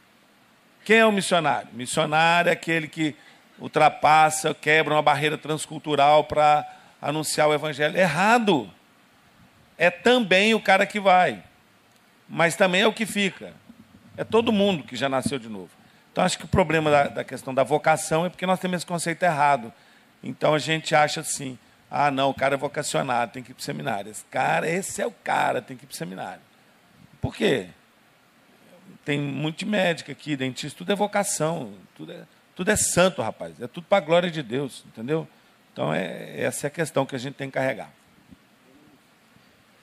quem 0.85 0.97
é 0.97 1.07
o 1.07 1.13
missionário? 1.13 1.69
Missionário 1.73 2.51
é 2.51 2.53
aquele 2.53 2.89
que 2.89 3.15
ultrapassa, 3.61 4.53
quebra 4.53 4.93
uma 4.93 5.03
barreira 5.03 5.39
transcultural 5.39 6.25
para 6.25 6.82
anunciar 7.03 7.49
o 7.49 7.55
evangelho. 7.55 7.99
Errado. 7.99 8.71
É 9.77 9.91
também 9.91 10.55
o 10.55 10.61
cara 10.61 10.87
que 10.87 11.01
vai, 11.01 11.43
mas 12.29 12.55
também 12.55 12.83
é 12.83 12.87
o 12.87 12.93
que 12.93 13.05
fica. 13.05 13.53
É 14.17 14.23
todo 14.23 14.53
mundo 14.53 14.85
que 14.85 14.95
já 14.95 15.09
nasceu 15.09 15.39
de 15.39 15.49
novo. 15.49 15.71
Então, 16.13 16.23
acho 16.23 16.39
que 16.39 16.45
o 16.45 16.49
problema 16.49 16.91
da, 16.91 17.09
da 17.09 17.25
questão 17.25 17.53
da 17.53 17.65
vocação 17.65 18.25
é 18.25 18.29
porque 18.29 18.47
nós 18.47 18.61
temos 18.61 18.77
esse 18.77 18.87
conceito 18.87 19.23
errado. 19.23 19.73
Então, 20.23 20.55
a 20.55 20.59
gente 20.59 20.95
acha 20.95 21.21
assim: 21.21 21.59
ah, 21.91 22.11
não, 22.11 22.31
o 22.31 22.35
cara 22.35 22.55
é 22.55 22.59
vocacionado, 22.59 23.33
tem 23.33 23.43
que 23.43 23.51
ir 23.51 23.55
para 23.55 23.61
o 23.61 23.65
seminário. 23.65 24.11
Esse 24.11 24.25
cara, 24.27 24.69
esse 24.69 25.03
é 25.03 25.07
o 25.07 25.11
cara, 25.11 25.61
tem 25.61 25.77
que 25.77 25.85
ir 25.85 25.87
para 25.87 25.95
o 25.95 25.97
seminário. 25.97 26.43
Por 27.21 27.35
quê? 27.35 27.69
Tem 29.05 29.19
muito 29.19 29.67
médico 29.67 30.13
aqui, 30.13 30.37
dentista, 30.37 30.79
tudo 30.79 30.93
é 30.93 30.95
vocação, 30.95 31.73
tudo 31.97 32.13
é, 32.13 32.23
tudo 32.55 32.71
é 32.71 32.77
santo, 32.77 33.23
rapaz. 33.23 33.61
É 33.61 33.67
tudo 33.67 33.85
para 33.89 33.99
a 33.99 34.07
glória 34.07 34.31
de 34.31 34.43
Deus, 34.43 34.85
entendeu? 34.87 35.27
Então, 35.73 35.93
é, 35.93 36.41
essa 36.41 36.67
é 36.67 36.69
a 36.69 36.71
questão 36.71 37.07
que 37.07 37.17
a 37.17 37.19
gente 37.19 37.35
tem 37.35 37.49
que 37.49 37.55
carregar. 37.55 37.91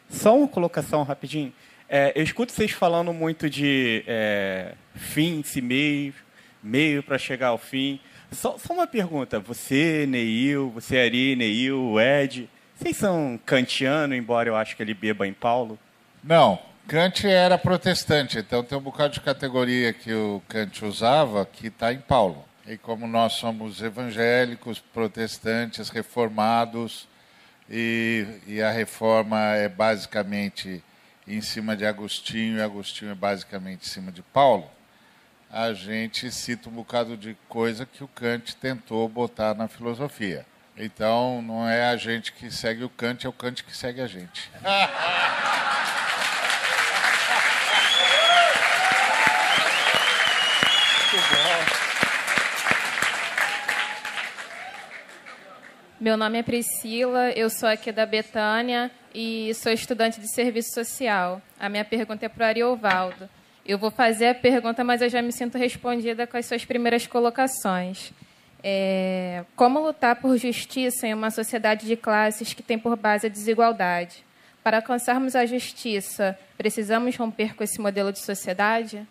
Só 0.09 0.37
uma 0.37 0.47
colocação 0.47 1.03
rapidinho. 1.03 1.53
É, 1.87 2.11
eu 2.15 2.23
escuto 2.23 2.51
vocês 2.51 2.71
falando 2.71 3.11
muito 3.11 3.49
de 3.49 4.03
é, 4.07 4.73
fim, 4.95 5.41
se 5.43 5.61
meio, 5.61 6.13
meio 6.61 7.01
para 7.01 7.17
chegar 7.17 7.47
ao 7.47 7.57
fim. 7.57 7.99
Só, 8.31 8.57
só, 8.57 8.73
uma 8.73 8.85
pergunta. 8.85 9.39
Você, 9.39 10.05
Neil, 10.07 10.69
você, 10.69 10.99
Ari, 10.99 11.35
Neil, 11.35 11.99
Ed, 11.99 12.47
vocês 12.75 12.95
são 12.95 13.39
kantiano, 13.43 14.13
embora 14.13 14.49
eu 14.49 14.55
acho 14.55 14.75
que 14.75 14.83
ele 14.83 14.93
beba 14.93 15.27
em 15.27 15.33
Paulo? 15.33 15.79
Não, 16.23 16.59
Kant 16.87 17.27
era 17.27 17.57
protestante, 17.57 18.39
então 18.39 18.63
tem 18.63 18.77
um 18.77 18.81
bocado 18.81 19.13
de 19.13 19.21
categoria 19.21 19.93
que 19.93 20.13
o 20.13 20.41
Kant 20.47 20.85
usava 20.85 21.45
que 21.45 21.67
está 21.67 21.93
em 21.93 21.99
Paulo. 21.99 22.45
E 22.69 22.77
como 22.77 23.07
nós 23.07 23.33
somos 23.33 23.81
evangélicos, 23.81 24.79
protestantes, 24.79 25.89
reformados, 25.89 27.07
e, 27.67 28.27
e 28.45 28.61
a 28.61 28.69
reforma 28.69 29.39
é 29.55 29.67
basicamente 29.67 30.83
em 31.27 31.41
cima 31.41 31.75
de 31.75 31.83
Agostinho, 31.83 32.59
e 32.59 32.61
Agostinho 32.61 33.09
é 33.09 33.15
basicamente 33.15 33.87
em 33.87 33.89
cima 33.89 34.11
de 34.11 34.21
Paulo, 34.21 34.69
a 35.49 35.73
gente 35.73 36.31
cita 36.31 36.69
um 36.69 36.73
bocado 36.73 37.17
de 37.17 37.35
coisa 37.47 37.87
que 37.87 38.03
o 38.03 38.07
Kant 38.07 38.55
tentou 38.57 39.09
botar 39.09 39.55
na 39.55 39.67
filosofia. 39.67 40.45
Então, 40.77 41.41
não 41.41 41.67
é 41.67 41.89
a 41.89 41.97
gente 41.97 42.31
que 42.31 42.51
segue 42.51 42.83
o 42.83 42.89
Kant, 42.89 43.25
é 43.25 43.29
o 43.29 43.33
Kant 43.33 43.63
que 43.63 43.75
segue 43.75 43.99
a 43.99 44.05
gente. 44.05 44.51
Meu 55.99 56.15
nome 56.15 56.37
é 56.37 56.43
Priscila, 56.43 57.31
eu 57.31 57.49
sou 57.49 57.67
aqui 57.67 57.91
da 57.91 58.05
Betânia 58.05 58.89
e 59.13 59.53
sou 59.53 59.69
estudante 59.69 60.17
de 60.21 60.33
serviço 60.33 60.73
social. 60.73 61.41
A 61.59 61.67
minha 61.67 61.83
pergunta 61.83 62.25
é 62.25 62.29
para 62.29 62.45
o 62.45 62.47
Ariovaldo. 62.47 63.29
Eu 63.65 63.77
vou 63.77 63.91
fazer 63.91 64.27
a 64.27 64.33
pergunta, 64.33 64.81
mas 64.81 65.01
eu 65.01 65.09
já 65.09 65.21
me 65.21 65.33
sinto 65.33 65.57
respondida 65.57 66.25
com 66.25 66.37
as 66.37 66.45
suas 66.45 66.63
primeiras 66.63 67.05
colocações. 67.05 68.13
É, 68.63 69.43
como 69.57 69.81
lutar 69.81 70.15
por 70.21 70.37
justiça 70.37 71.05
em 71.05 71.13
uma 71.13 71.31
sociedade 71.31 71.85
de 71.85 71.97
classes 71.97 72.53
que 72.53 72.63
tem 72.63 72.79
por 72.79 72.95
base 72.95 73.27
a 73.27 73.29
desigualdade? 73.29 74.23
Para 74.63 74.77
alcançarmos 74.77 75.35
a 75.35 75.45
justiça, 75.45 76.39
precisamos 76.57 77.17
romper 77.17 77.53
com 77.55 77.63
esse 77.63 77.81
modelo 77.81 78.13
de 78.13 78.19
sociedade? 78.19 79.05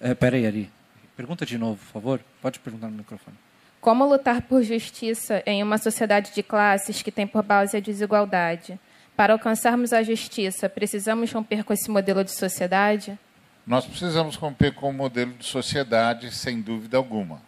É, 0.00 0.14
peraí, 0.14 0.46
Ari. 0.46 0.70
Pergunta 1.16 1.44
de 1.44 1.58
novo, 1.58 1.84
por 1.84 1.92
favor. 1.92 2.20
Pode 2.40 2.60
perguntar 2.60 2.86
no 2.86 2.98
microfone. 2.98 3.45
Como 3.86 4.04
lutar 4.04 4.42
por 4.42 4.64
justiça 4.64 5.44
em 5.46 5.62
uma 5.62 5.78
sociedade 5.78 6.34
de 6.34 6.42
classes 6.42 7.02
que 7.02 7.12
tem 7.12 7.24
por 7.24 7.44
base 7.44 7.76
a 7.76 7.80
desigualdade? 7.80 8.80
Para 9.14 9.32
alcançarmos 9.32 9.92
a 9.92 10.02
justiça, 10.02 10.68
precisamos 10.68 11.30
romper 11.30 11.62
com 11.62 11.72
esse 11.72 11.88
modelo 11.88 12.24
de 12.24 12.32
sociedade? 12.32 13.16
Nós 13.64 13.86
precisamos 13.86 14.34
romper 14.34 14.72
com 14.72 14.90
o 14.90 14.92
modelo 14.92 15.32
de 15.34 15.44
sociedade, 15.44 16.34
sem 16.34 16.60
dúvida 16.60 16.96
alguma. 16.96 17.40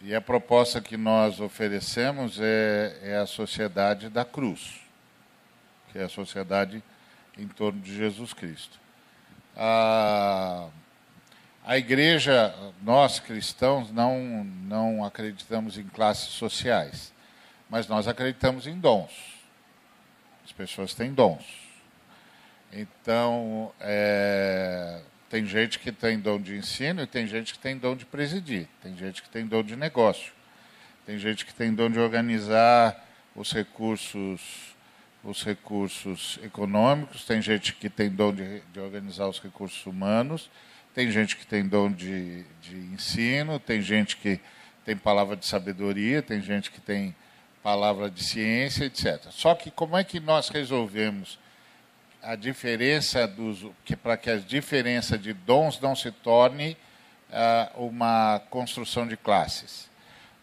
E 0.00 0.14
a 0.14 0.20
proposta 0.20 0.80
que 0.80 0.96
nós 0.96 1.40
oferecemos 1.40 2.38
é, 2.40 2.96
é 3.02 3.16
a 3.16 3.26
sociedade 3.26 4.08
da 4.08 4.24
cruz, 4.24 4.80
que 5.90 5.98
é 5.98 6.04
a 6.04 6.08
sociedade 6.08 6.84
em 7.36 7.48
torno 7.48 7.80
de 7.80 7.96
Jesus 7.96 8.32
Cristo. 8.32 8.78
A, 9.56 10.68
A 11.66 11.78
igreja, 11.78 12.54
nós 12.82 13.18
cristãos, 13.18 13.90
não, 13.90 14.44
não 14.44 15.02
acreditamos 15.02 15.78
em 15.78 15.84
classes 15.84 16.28
sociais, 16.34 17.10
mas 17.70 17.88
nós 17.88 18.06
acreditamos 18.06 18.66
em 18.66 18.78
dons. 18.78 19.10
As 20.44 20.52
pessoas 20.52 20.92
têm 20.92 21.14
dons. 21.14 21.42
Então, 22.70 23.72
é, 23.80 25.00
tem 25.30 25.46
gente 25.46 25.78
que 25.78 25.90
tem 25.90 26.20
dom 26.20 26.38
de 26.38 26.54
ensino 26.54 27.02
e 27.02 27.06
tem 27.06 27.26
gente 27.26 27.54
que 27.54 27.58
tem 27.58 27.78
dom 27.78 27.96
de 27.96 28.04
presidir, 28.04 28.68
tem 28.82 28.94
gente 28.94 29.22
que 29.22 29.30
tem 29.30 29.46
dom 29.46 29.62
de 29.62 29.74
negócio, 29.74 30.34
tem 31.06 31.18
gente 31.18 31.46
que 31.46 31.54
tem 31.54 31.72
dom 31.72 31.88
de 31.88 31.98
organizar 31.98 33.02
os 33.34 33.52
recursos 33.52 34.74
os 35.22 35.42
recursos 35.42 36.38
econômicos, 36.42 37.24
tem 37.24 37.40
gente 37.40 37.72
que 37.72 37.88
tem 37.88 38.10
dom 38.10 38.34
de, 38.34 38.60
de 38.60 38.78
organizar 38.78 39.26
os 39.26 39.40
recursos 39.40 39.86
humanos, 39.86 40.50
tem 40.94 41.10
gente 41.10 41.36
que 41.36 41.46
tem 41.46 41.66
dom 41.66 41.90
de, 41.90 42.44
de 42.60 42.76
ensino, 42.92 43.58
tem 43.58 43.82
gente 43.82 44.16
que 44.16 44.40
tem 44.84 44.96
palavra 44.96 45.36
de 45.36 45.44
sabedoria, 45.46 46.22
tem 46.22 46.40
gente 46.40 46.70
que 46.70 46.80
tem 46.80 47.14
palavra 47.62 48.10
de 48.10 48.22
ciência, 48.22 48.84
etc. 48.84 49.20
Só 49.30 49.54
que 49.54 49.70
como 49.70 49.96
é 49.96 50.04
que 50.04 50.20
nós 50.20 50.48
resolvemos 50.48 51.38
a 52.22 52.36
diferença 52.36 53.26
dos 53.26 53.66
que 53.84 53.96
para 53.96 54.16
que 54.16 54.30
a 54.30 54.36
diferença 54.36 55.18
de 55.18 55.32
dons 55.32 55.80
não 55.80 55.96
se 55.96 56.10
torne 56.10 56.76
uh, 57.30 57.86
uma 57.86 58.40
construção 58.50 59.06
de 59.06 59.16
classes? 59.16 59.90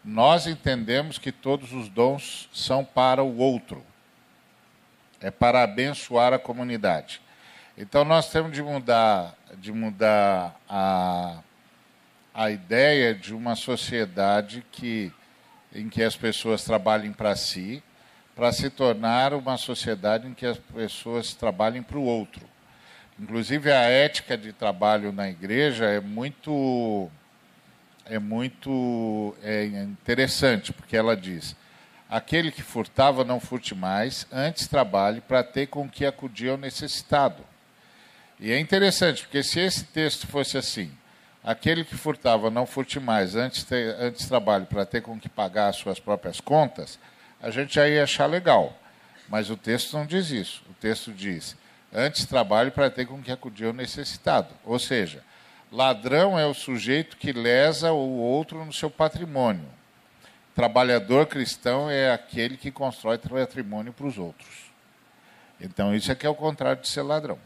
Nós 0.04 0.46
entendemos 0.46 1.16
que 1.16 1.32
todos 1.32 1.72
os 1.72 1.88
dons 1.88 2.48
são 2.52 2.84
para 2.84 3.22
o 3.22 3.38
outro 3.38 3.84
é 5.22 5.30
para 5.30 5.62
abençoar 5.62 6.32
a 6.32 6.38
comunidade. 6.38 7.21
Então 7.76 8.04
nós 8.04 8.28
temos 8.30 8.52
de 8.52 8.62
mudar, 8.62 9.34
de 9.56 9.72
mudar 9.72 10.54
a, 10.68 11.38
a 12.34 12.50
ideia 12.50 13.14
de 13.14 13.34
uma 13.34 13.54
sociedade 13.54 14.64
que, 14.70 15.12
em 15.74 15.88
que 15.88 16.02
as 16.02 16.16
pessoas 16.16 16.64
trabalhem 16.64 17.12
para 17.12 17.34
si, 17.34 17.82
para 18.36 18.52
se 18.52 18.68
tornar 18.68 19.32
uma 19.32 19.56
sociedade 19.56 20.26
em 20.26 20.34
que 20.34 20.46
as 20.46 20.58
pessoas 20.58 21.34
trabalhem 21.34 21.82
para 21.82 21.98
o 21.98 22.04
outro. 22.04 22.46
Inclusive 23.18 23.72
a 23.72 23.82
ética 23.82 24.36
de 24.36 24.52
trabalho 24.52 25.12
na 25.12 25.28
igreja 25.28 25.86
é 25.86 26.00
muito 26.00 27.10
é 28.04 28.18
muito 28.18 29.34
é 29.42 29.64
interessante 29.64 30.72
porque 30.72 30.96
ela 30.96 31.16
diz 31.16 31.54
Aquele 32.12 32.52
que 32.52 32.62
furtava, 32.62 33.24
não 33.24 33.40
furte 33.40 33.74
mais, 33.74 34.26
antes 34.30 34.66
trabalhe 34.66 35.22
para 35.22 35.42
ter 35.42 35.68
com 35.68 35.88
que 35.88 36.04
acudir 36.04 36.50
ao 36.50 36.58
necessitado. 36.58 37.42
E 38.42 38.50
é 38.50 38.58
interessante, 38.58 39.22
porque 39.22 39.42
se 39.42 39.60
esse 39.60 39.84
texto 39.84 40.26
fosse 40.26 40.58
assim, 40.58 40.90
aquele 41.44 41.84
que 41.84 41.96
furtava, 41.96 42.50
não 42.50 42.66
furte 42.66 42.98
mais, 42.98 43.36
antes, 43.36 43.62
ter, 43.62 43.94
antes 44.00 44.26
trabalhe 44.26 44.66
para 44.66 44.84
ter 44.84 45.00
com 45.00 45.18
que 45.18 45.28
pagar 45.28 45.68
as 45.68 45.76
suas 45.76 46.00
próprias 46.00 46.40
contas, 46.40 46.98
a 47.40 47.50
gente 47.50 47.76
já 47.76 47.88
ia 47.88 48.02
achar 48.02 48.26
legal. 48.26 48.76
Mas 49.28 49.48
o 49.48 49.56
texto 49.56 49.96
não 49.96 50.04
diz 50.04 50.30
isso. 50.30 50.62
O 50.68 50.74
texto 50.74 51.12
diz, 51.12 51.56
antes 51.94 52.26
trabalhe 52.26 52.72
para 52.72 52.90
ter 52.90 53.06
com 53.06 53.22
que 53.22 53.30
acudir 53.30 53.66
ao 53.66 53.72
necessitado. 53.72 54.52
Ou 54.64 54.78
seja, 54.78 55.22
ladrão 55.70 56.36
é 56.36 56.44
o 56.44 56.52
sujeito 56.52 57.16
que 57.16 57.32
lesa 57.32 57.92
o 57.92 58.18
outro 58.18 58.64
no 58.64 58.72
seu 58.72 58.90
patrimônio 58.90 59.70
Trabalhador 60.54 61.26
cristão 61.26 61.88
é 61.88 62.12
aquele 62.12 62.58
que 62.58 62.70
constrói 62.70 63.16
patrimônio 63.16 63.92
para 63.92 64.06
os 64.06 64.18
outros. 64.18 64.70
Então, 65.58 65.94
isso 65.94 66.12
aqui 66.12 66.26
é 66.26 66.28
o 66.28 66.34
contrário 66.34 66.82
de 66.82 66.88
ser 66.88 67.00
ladrão. 67.00 67.38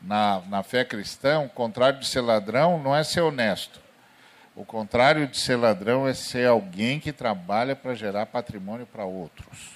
Na, 0.00 0.40
na 0.48 0.62
fé 0.62 0.84
cristã, 0.84 1.40
o 1.40 1.48
contrário 1.48 2.00
de 2.00 2.06
ser 2.06 2.20
ladrão 2.20 2.82
não 2.82 2.96
é 2.96 3.04
ser 3.04 3.20
honesto. 3.20 3.80
O 4.56 4.64
contrário 4.64 5.26
de 5.26 5.38
ser 5.38 5.56
ladrão 5.56 6.08
é 6.08 6.14
ser 6.14 6.46
alguém 6.46 6.98
que 6.98 7.12
trabalha 7.12 7.76
para 7.76 7.94
gerar 7.94 8.26
patrimônio 8.26 8.86
para 8.86 9.04
outros. 9.04 9.70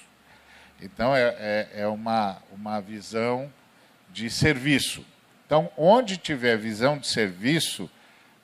Então, 0.81 1.15
é, 1.15 1.21
é, 1.39 1.69
é 1.81 1.87
uma, 1.87 2.37
uma 2.51 2.81
visão 2.81 3.51
de 4.09 4.29
serviço. 4.29 5.05
Então, 5.45 5.71
onde 5.77 6.17
tiver 6.17 6.57
visão 6.57 6.97
de 6.97 7.07
serviço, 7.07 7.89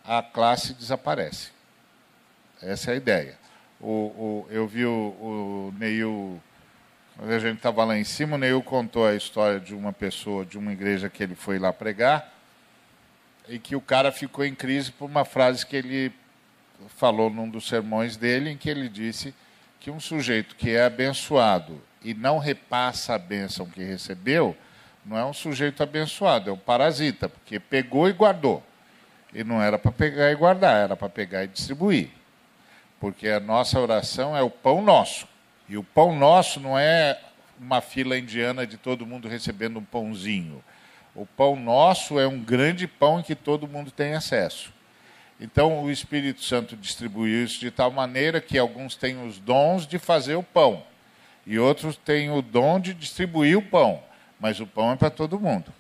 a 0.06 0.22
classe 0.22 0.74
desaparece. 0.74 1.52
Essa 2.62 2.92
é 2.92 2.94
a 2.94 2.98
ideia 2.98 3.42
o, 3.82 3.90
o, 3.90 4.48
eu 4.50 4.68
vi 4.68 4.86
o, 4.86 4.92
o 4.92 5.74
Neil, 5.78 6.42
a 7.30 7.40
gente 7.40 7.58
estava 7.58 7.84
lá 7.84 7.98
em 7.98 8.04
cima, 8.04 8.36
o 8.36 8.40
Neil 8.40 8.62
contou 8.64 9.06
a 9.06 9.16
história 9.16 9.60
de 9.60 9.76
uma 9.76 9.94
pessoa, 9.94 10.46
de 10.46 10.58
uma 10.58 10.74
igreja 10.74 11.10
que 11.10 11.22
ele 11.22 11.36
foi 11.36 11.60
lá 11.60 11.72
pregar, 11.72 12.34
e 13.48 13.60
que 13.60 13.76
o 13.76 13.82
cara 13.82 14.12
ficou 14.12 14.44
em 14.46 14.56
crise 14.56 14.92
por 14.92 15.06
uma 15.06 15.24
frase 15.26 15.66
que 15.66 15.76
ele 15.76 16.12
falou 16.98 17.30
num 17.30 17.50
dos 17.50 17.68
sermões 17.68 18.18
dele, 18.18 18.50
em 18.50 18.58
que 18.58 18.70
ele 18.70 18.90
disse 18.90 19.34
que 19.80 19.92
um 19.92 20.00
sujeito 20.00 20.56
que 20.56 20.72
é 20.72 20.84
abençoado 20.84 21.82
e 22.04 22.14
não 22.14 22.40
repassa 22.40 23.14
a 23.14 23.20
bênção 23.20 23.66
que 23.66 23.84
recebeu, 23.84 24.56
não 25.06 25.18
é 25.18 25.26
um 25.26 25.34
sujeito 25.34 25.84
abençoado, 25.84 26.50
é 26.50 26.54
um 26.54 26.58
parasita, 26.58 27.30
porque 27.30 27.60
pegou 27.60 28.10
e 28.10 28.14
guardou. 28.14 28.64
E 29.34 29.44
não 29.44 29.62
era 29.62 29.78
para 29.78 29.92
pegar 29.92 30.32
e 30.32 30.36
guardar, 30.36 30.84
era 30.84 30.98
para 30.98 31.10
pegar 31.10 31.44
e 31.44 31.48
distribuir 31.48 32.10
porque 33.02 33.28
a 33.28 33.40
nossa 33.40 33.80
oração 33.80 34.38
é 34.38 34.44
o 34.44 34.50
pão 34.50 34.80
nosso. 34.80 35.28
E 35.72 35.78
o 35.78 35.84
pão 35.86 36.14
nosso 36.14 36.60
não 36.60 36.78
é 36.78 37.18
uma 37.58 37.80
fila 37.80 38.18
indiana 38.18 38.68
de 38.68 38.76
todo 38.76 39.08
mundo 39.08 39.30
recebendo 39.30 39.80
um 39.80 39.84
pãozinho. 39.86 40.62
O 41.16 41.26
pão 41.26 41.56
nosso 41.56 42.20
é 42.20 42.28
um 42.28 42.42
grande 42.42 42.86
pão 42.88 43.22
em 43.22 43.24
que 43.24 43.36
todo 43.36 43.70
mundo 43.70 43.90
tem 43.90 44.14
acesso. 44.14 44.74
Então 45.40 45.82
o 45.82 45.90
Espírito 45.90 46.44
Santo 46.44 46.76
distribuiu 46.76 47.46
isso 47.46 47.58
de 47.58 47.72
tal 47.72 47.90
maneira 47.90 48.42
que 48.42 48.58
alguns 48.58 48.98
têm 48.98 49.26
os 49.26 49.40
dons 49.40 49.88
de 49.88 49.98
fazer 49.98 50.36
o 50.36 50.44
pão 50.44 50.84
e 51.48 51.58
outros 51.58 51.96
têm 51.96 52.30
o 52.30 52.42
dom 52.42 52.78
de 52.78 52.94
distribuir 52.94 53.58
o 53.58 53.62
pão, 53.62 54.04
mas 54.42 54.60
o 54.60 54.68
pão 54.68 54.92
é 54.92 54.98
para 54.98 55.10
todo 55.10 55.40
mundo. 55.40 55.72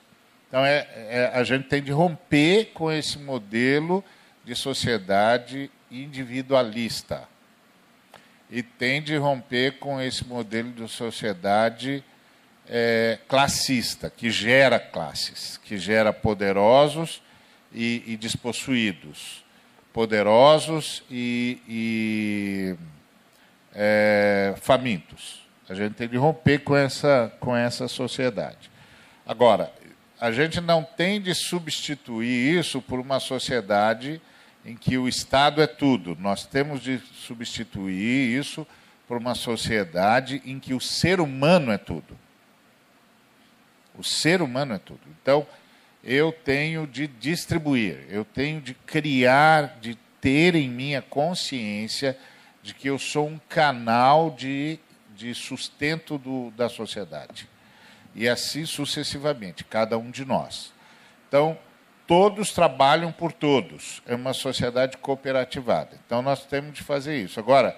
Então 0.47 0.65
é, 0.65 0.88
é, 0.95 1.32
a 1.34 1.43
gente 1.43 1.67
tem 1.67 1.84
de 1.84 1.91
romper 1.91 2.71
com 2.73 2.89
esse 2.89 3.19
modelo 3.19 4.01
de 4.45 4.56
sociedade 4.56 5.69
individualista 5.91 7.30
e 8.52 8.62
tende 8.62 9.16
a 9.16 9.20
romper 9.20 9.80
com 9.80 10.00
esse 10.02 10.28
modelo 10.28 10.72
de 10.72 10.88
sociedade 10.90 12.04
é, 12.68 13.18
classista, 13.28 14.10
que 14.10 14.30
gera 14.30 14.78
classes, 14.78 15.58
que 15.58 15.78
gera 15.78 16.12
poderosos 16.12 17.22
e, 17.74 18.04
e 18.06 18.18
despossuídos, 18.18 19.46
poderosos 19.94 21.02
e, 21.10 21.62
e 21.68 22.76
é, 23.74 24.54
famintos. 24.62 25.42
A 25.70 25.74
gente 25.74 25.94
tem 25.94 26.10
de 26.10 26.18
romper 26.18 26.60
com 26.60 26.76
essa, 26.76 27.32
com 27.40 27.56
essa 27.56 27.88
sociedade. 27.88 28.70
Agora, 29.26 29.72
a 30.20 30.30
gente 30.32 30.60
não 30.60 30.84
tem 30.84 31.22
de 31.22 31.34
substituir 31.34 32.60
isso 32.60 32.82
por 32.82 33.00
uma 33.00 33.20
sociedade 33.22 34.22
em 34.65 34.76
que 34.76 34.97
o 34.97 35.08
Estado 35.08 35.62
é 35.62 35.67
tudo. 35.67 36.15
Nós 36.19 36.45
temos 36.45 36.82
de 36.82 37.00
substituir 37.13 38.38
isso 38.38 38.65
por 39.08 39.17
uma 39.17 39.36
sociedade 39.36 40.41
em 40.45 40.60
que 40.60 40.74
o 40.74 40.80
ser 40.80 41.19
humano 41.19 41.71
é 41.71 41.78
tudo. 41.78 42.17
O 43.97 44.04
ser 44.04 44.41
humano 44.41 44.74
é 44.74 44.78
tudo. 44.78 45.02
Então, 45.21 45.45
eu 46.04 46.32
tenho 46.32 46.88
de 46.88 47.08
distribuir, 47.08 48.06
eu 48.10 48.24
tenho 48.24 48.62
de 48.62 48.74
criar, 48.74 49.80
de 49.80 49.97
ter 50.19 50.56
em 50.56 50.69
minha 50.69 51.02
consciência 51.02 52.17
de 52.63 52.74
que 52.74 52.88
eu 52.88 52.97
sou 52.97 53.28
um 53.28 53.39
canal 53.50 54.32
de, 54.32 54.80
de 55.15 55.34
sustento 55.34 56.17
do, 56.17 56.52
da 56.52 56.69
sociedade. 56.69 57.50
E 58.15 58.28
assim 58.28 58.65
sucessivamente, 58.65 59.63
cada 59.63 59.97
um 59.97 60.12
de 60.12 60.26
nós. 60.26 60.71
Então, 61.28 61.58
todos 62.12 62.52
trabalham 62.52 63.10
por 63.10 63.32
todos. 63.32 64.04
É 64.06 64.13
uma 64.13 64.34
sociedade 64.34 64.97
cooperativada. 64.97 65.97
Então 66.06 66.21
nós 66.21 66.43
temos 66.43 66.74
de 66.74 66.84
fazer 66.84 67.17
isso. 67.17 67.39
Agora, 67.39 67.74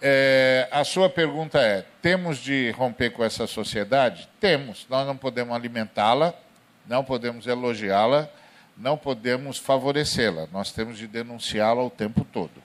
é, 0.00 0.66
a 0.70 0.82
sua 0.84 1.10
pergunta 1.10 1.60
é: 1.60 1.84
temos 2.00 2.38
de 2.38 2.70
romper 2.70 3.10
com 3.10 3.22
essa 3.22 3.46
sociedade? 3.46 4.26
Temos. 4.40 4.86
Nós 4.88 5.06
não 5.06 5.18
podemos 5.18 5.54
alimentá-la, 5.54 6.32
não 6.86 7.04
podemos 7.04 7.46
elogiá-la, 7.46 8.26
não 8.74 8.96
podemos 8.96 9.58
favorecê-la. 9.58 10.48
Nós 10.50 10.72
temos 10.72 10.96
de 10.96 11.06
denunciá-la 11.06 11.82
o 11.82 11.90
tempo 11.90 12.24
todo. 12.24 12.62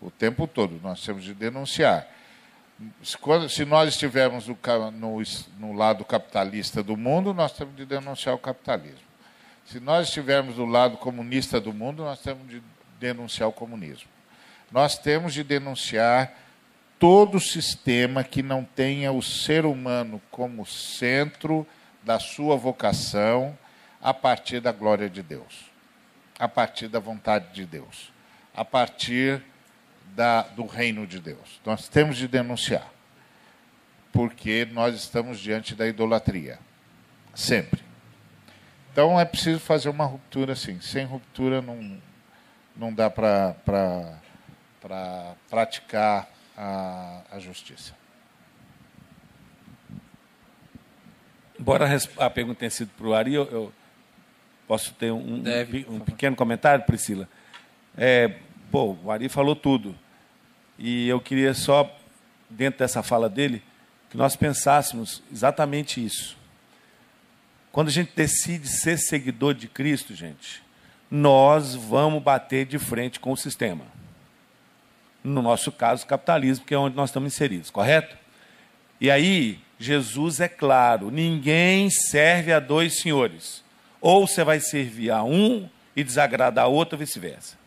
O 0.00 0.08
tempo 0.08 0.46
todo 0.46 0.78
nós 0.80 1.04
temos 1.04 1.24
de 1.24 1.34
denunciar. 1.34 2.06
Se 3.02 3.64
nós 3.64 3.88
estivermos 3.88 4.46
no, 4.46 5.72
lado 5.72 6.04
capitalista 6.04 6.80
do 6.80 6.96
mundo, 6.96 7.34
nós 7.34 7.50
temos 7.50 7.74
de 7.74 7.84
denunciar 7.84 8.32
o 8.32 8.38
capitalismo. 8.38 9.05
Se 9.66 9.80
nós 9.80 10.08
estivermos 10.08 10.56
do 10.56 10.64
lado 10.64 10.96
comunista 10.96 11.60
do 11.60 11.72
mundo, 11.72 12.04
nós 12.04 12.20
temos 12.20 12.48
de 12.48 12.62
denunciar 13.00 13.48
o 13.48 13.52
comunismo. 13.52 14.08
Nós 14.70 14.96
temos 14.96 15.34
de 15.34 15.42
denunciar 15.42 16.32
todo 16.98 17.40
sistema 17.40 18.22
que 18.22 18.42
não 18.42 18.64
tenha 18.64 19.12
o 19.12 19.20
ser 19.20 19.66
humano 19.66 20.22
como 20.30 20.64
centro 20.64 21.66
da 22.02 22.20
sua 22.20 22.56
vocação, 22.56 23.58
a 24.00 24.14
partir 24.14 24.60
da 24.60 24.70
glória 24.70 25.10
de 25.10 25.20
Deus, 25.20 25.64
a 26.38 26.46
partir 26.46 26.86
da 26.86 27.00
vontade 27.00 27.52
de 27.52 27.66
Deus, 27.66 28.12
a 28.54 28.64
partir 28.64 29.42
da, 30.14 30.42
do 30.42 30.64
reino 30.64 31.06
de 31.08 31.18
Deus. 31.18 31.60
Nós 31.64 31.88
temos 31.88 32.16
de 32.16 32.28
denunciar, 32.28 32.88
porque 34.12 34.64
nós 34.70 34.94
estamos 34.94 35.40
diante 35.40 35.74
da 35.74 35.88
idolatria, 35.88 36.60
sempre. 37.34 37.85
Então 38.96 39.20
é 39.20 39.26
preciso 39.26 39.60
fazer 39.60 39.90
uma 39.90 40.06
ruptura 40.06 40.54
assim. 40.54 40.80
Sem 40.80 41.04
ruptura 41.04 41.60
não, 41.60 41.98
não 42.74 42.90
dá 42.90 43.10
para 43.10 43.54
pra, 43.62 44.18
pra 44.80 45.34
praticar 45.50 46.26
a, 46.56 47.20
a 47.30 47.38
justiça. 47.38 47.92
Embora 51.60 51.86
a 52.16 52.30
pergunta 52.30 52.60
tenha 52.60 52.70
sido 52.70 52.88
para 52.96 53.06
o 53.06 53.14
Ari, 53.14 53.34
eu, 53.34 53.44
eu, 53.50 53.72
posso 54.66 54.94
ter 54.94 55.12
um, 55.12 55.42
um, 55.44 55.96
um 55.96 56.00
pequeno 56.00 56.34
comentário, 56.34 56.86
Priscila? 56.86 57.28
É, 57.98 58.34
pô, 58.70 58.96
o 59.04 59.10
Ari 59.10 59.28
falou 59.28 59.54
tudo. 59.54 59.94
E 60.78 61.06
eu 61.06 61.20
queria 61.20 61.52
só, 61.52 61.94
dentro 62.48 62.78
dessa 62.78 63.02
fala 63.02 63.28
dele, 63.28 63.62
que 64.08 64.16
nós 64.16 64.36
pensássemos 64.36 65.22
exatamente 65.30 66.02
isso. 66.02 66.45
Quando 67.76 67.88
a 67.88 67.92
gente 67.92 68.12
decide 68.16 68.66
ser 68.68 68.96
seguidor 68.96 69.52
de 69.52 69.68
Cristo, 69.68 70.14
gente, 70.14 70.62
nós 71.10 71.74
vamos 71.74 72.22
bater 72.22 72.64
de 72.64 72.78
frente 72.78 73.20
com 73.20 73.32
o 73.32 73.36
sistema. 73.36 73.84
No 75.22 75.42
nosso 75.42 75.70
caso, 75.70 76.02
o 76.02 76.06
capitalismo, 76.06 76.64
que 76.64 76.72
é 76.72 76.78
onde 76.78 76.96
nós 76.96 77.10
estamos 77.10 77.34
inseridos, 77.34 77.68
correto? 77.68 78.16
E 78.98 79.10
aí, 79.10 79.60
Jesus 79.78 80.40
é 80.40 80.48
claro: 80.48 81.10
ninguém 81.10 81.90
serve 81.90 82.50
a 82.50 82.60
dois 82.60 82.98
senhores. 82.98 83.62
Ou 84.00 84.26
você 84.26 84.42
vai 84.42 84.58
servir 84.58 85.10
a 85.10 85.22
um 85.22 85.68
e 85.94 86.02
desagradar 86.02 86.64
a 86.64 86.68
outro, 86.68 86.96
ou 86.96 87.00
vice-versa. 87.00 87.58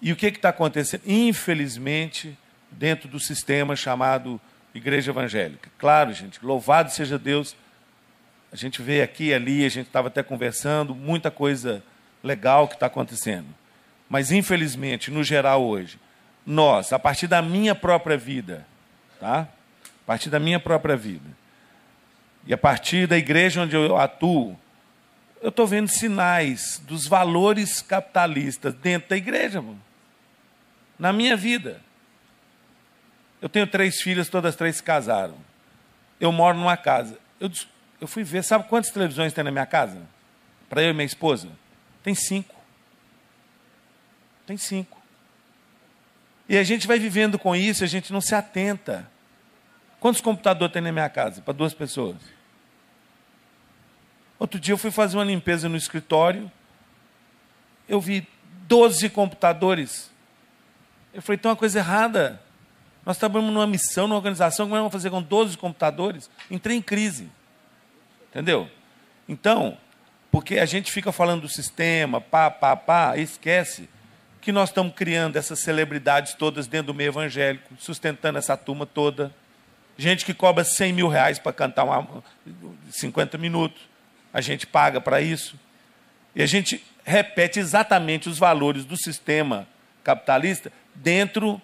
E 0.00 0.10
o 0.12 0.16
que 0.16 0.28
está 0.28 0.48
acontecendo? 0.48 1.02
Infelizmente, 1.04 2.38
dentro 2.70 3.06
do 3.06 3.20
sistema 3.20 3.76
chamado 3.76 4.40
Igreja 4.74 5.10
Evangélica. 5.10 5.70
Claro, 5.76 6.10
gente, 6.14 6.42
louvado 6.42 6.90
seja 6.90 7.18
Deus. 7.18 7.54
A 8.52 8.56
gente 8.56 8.80
vê 8.80 9.02
aqui 9.02 9.26
e 9.26 9.34
ali, 9.34 9.64
a 9.64 9.68
gente 9.68 9.86
estava 9.86 10.08
até 10.08 10.22
conversando, 10.22 10.94
muita 10.94 11.30
coisa 11.30 11.82
legal 12.22 12.66
que 12.66 12.74
está 12.74 12.86
acontecendo. 12.86 13.46
Mas, 14.08 14.32
infelizmente, 14.32 15.10
no 15.10 15.22
geral 15.22 15.62
hoje, 15.62 15.98
nós, 16.46 16.92
a 16.92 16.98
partir 16.98 17.26
da 17.26 17.42
minha 17.42 17.74
própria 17.74 18.16
vida, 18.16 18.66
tá? 19.20 19.40
a 20.02 20.06
partir 20.06 20.30
da 20.30 20.38
minha 20.38 20.58
própria 20.58 20.96
vida, 20.96 21.28
e 22.46 22.54
a 22.54 22.58
partir 22.58 23.06
da 23.06 23.18
igreja 23.18 23.60
onde 23.60 23.76
eu 23.76 23.96
atuo, 23.98 24.58
eu 25.42 25.50
estou 25.50 25.66
vendo 25.66 25.88
sinais 25.88 26.82
dos 26.86 27.06
valores 27.06 27.82
capitalistas 27.82 28.72
dentro 28.74 29.10
da 29.10 29.16
igreja, 29.16 29.60
mano. 29.60 29.80
na 30.98 31.12
minha 31.12 31.36
vida. 31.36 31.80
Eu 33.40 33.48
tenho 33.48 33.66
três 33.66 34.00
filhas, 34.00 34.28
todas 34.28 34.56
três 34.56 34.76
se 34.76 34.82
casaram. 34.82 35.36
Eu 36.18 36.32
moro 36.32 36.56
numa 36.56 36.76
casa. 36.76 37.18
Eu, 37.38 37.50
eu 38.00 38.06
fui 38.06 38.22
ver, 38.22 38.44
sabe 38.44 38.68
quantas 38.68 38.90
televisões 38.90 39.32
tem 39.32 39.42
na 39.42 39.50
minha 39.50 39.66
casa? 39.66 40.00
Para 40.68 40.82
eu 40.82 40.90
e 40.90 40.92
minha 40.92 41.06
esposa? 41.06 41.48
Tem 42.02 42.14
cinco. 42.14 42.54
Tem 44.46 44.56
cinco. 44.56 44.98
E 46.48 46.56
a 46.56 46.62
gente 46.62 46.86
vai 46.86 46.98
vivendo 46.98 47.38
com 47.38 47.54
isso, 47.54 47.84
a 47.84 47.86
gente 47.86 48.12
não 48.12 48.20
se 48.20 48.34
atenta. 48.34 49.10
Quantos 50.00 50.20
computadores 50.20 50.72
tem 50.72 50.80
na 50.80 50.92
minha 50.92 51.08
casa? 51.08 51.42
Para 51.42 51.52
duas 51.52 51.74
pessoas. 51.74 52.16
Outro 54.38 54.60
dia 54.60 54.72
eu 54.72 54.78
fui 54.78 54.90
fazer 54.90 55.16
uma 55.16 55.24
limpeza 55.24 55.68
no 55.68 55.76
escritório. 55.76 56.50
Eu 57.88 58.00
vi 58.00 58.26
12 58.68 59.10
computadores. 59.10 60.10
Eu 61.12 61.20
falei, 61.20 61.38
tem 61.38 61.50
uma 61.50 61.56
coisa 61.56 61.80
errada. 61.80 62.40
Nós 63.04 63.18
trabalhamos 63.18 63.52
numa 63.52 63.66
missão, 63.66 64.06
numa 64.06 64.16
organização, 64.16 64.66
como 64.66 64.76
é 64.76 64.78
vamos 64.78 64.92
fazer 64.92 65.10
com 65.10 65.20
12 65.20 65.58
computadores? 65.58 66.30
Entrei 66.50 66.76
em 66.76 66.82
crise. 66.82 67.28
Entendeu? 68.30 68.68
Então, 69.28 69.76
porque 70.30 70.58
a 70.58 70.66
gente 70.66 70.92
fica 70.92 71.10
falando 71.12 71.42
do 71.42 71.48
sistema, 71.48 72.20
pá, 72.20 72.50
pá, 72.50 72.76
pá, 72.76 73.16
e 73.16 73.22
esquece 73.22 73.88
que 74.40 74.52
nós 74.52 74.68
estamos 74.68 74.94
criando 74.94 75.36
essas 75.36 75.58
celebridades 75.58 76.34
todas 76.34 76.66
dentro 76.66 76.88
do 76.88 76.94
meio 76.94 77.08
evangélico, 77.08 77.74
sustentando 77.78 78.38
essa 78.38 78.56
turma 78.56 78.86
toda. 78.86 79.32
Gente 79.96 80.24
que 80.24 80.32
cobra 80.32 80.64
100 80.64 80.92
mil 80.92 81.08
reais 81.08 81.38
para 81.38 81.52
cantar 81.52 81.84
uma, 81.84 82.22
50 82.90 83.36
minutos. 83.36 83.80
A 84.32 84.40
gente 84.40 84.66
paga 84.66 85.00
para 85.00 85.20
isso. 85.20 85.58
E 86.34 86.42
a 86.42 86.46
gente 86.46 86.84
repete 87.04 87.58
exatamente 87.58 88.28
os 88.28 88.38
valores 88.38 88.84
do 88.84 88.96
sistema 88.96 89.66
capitalista 90.04 90.70
dentro 90.94 91.60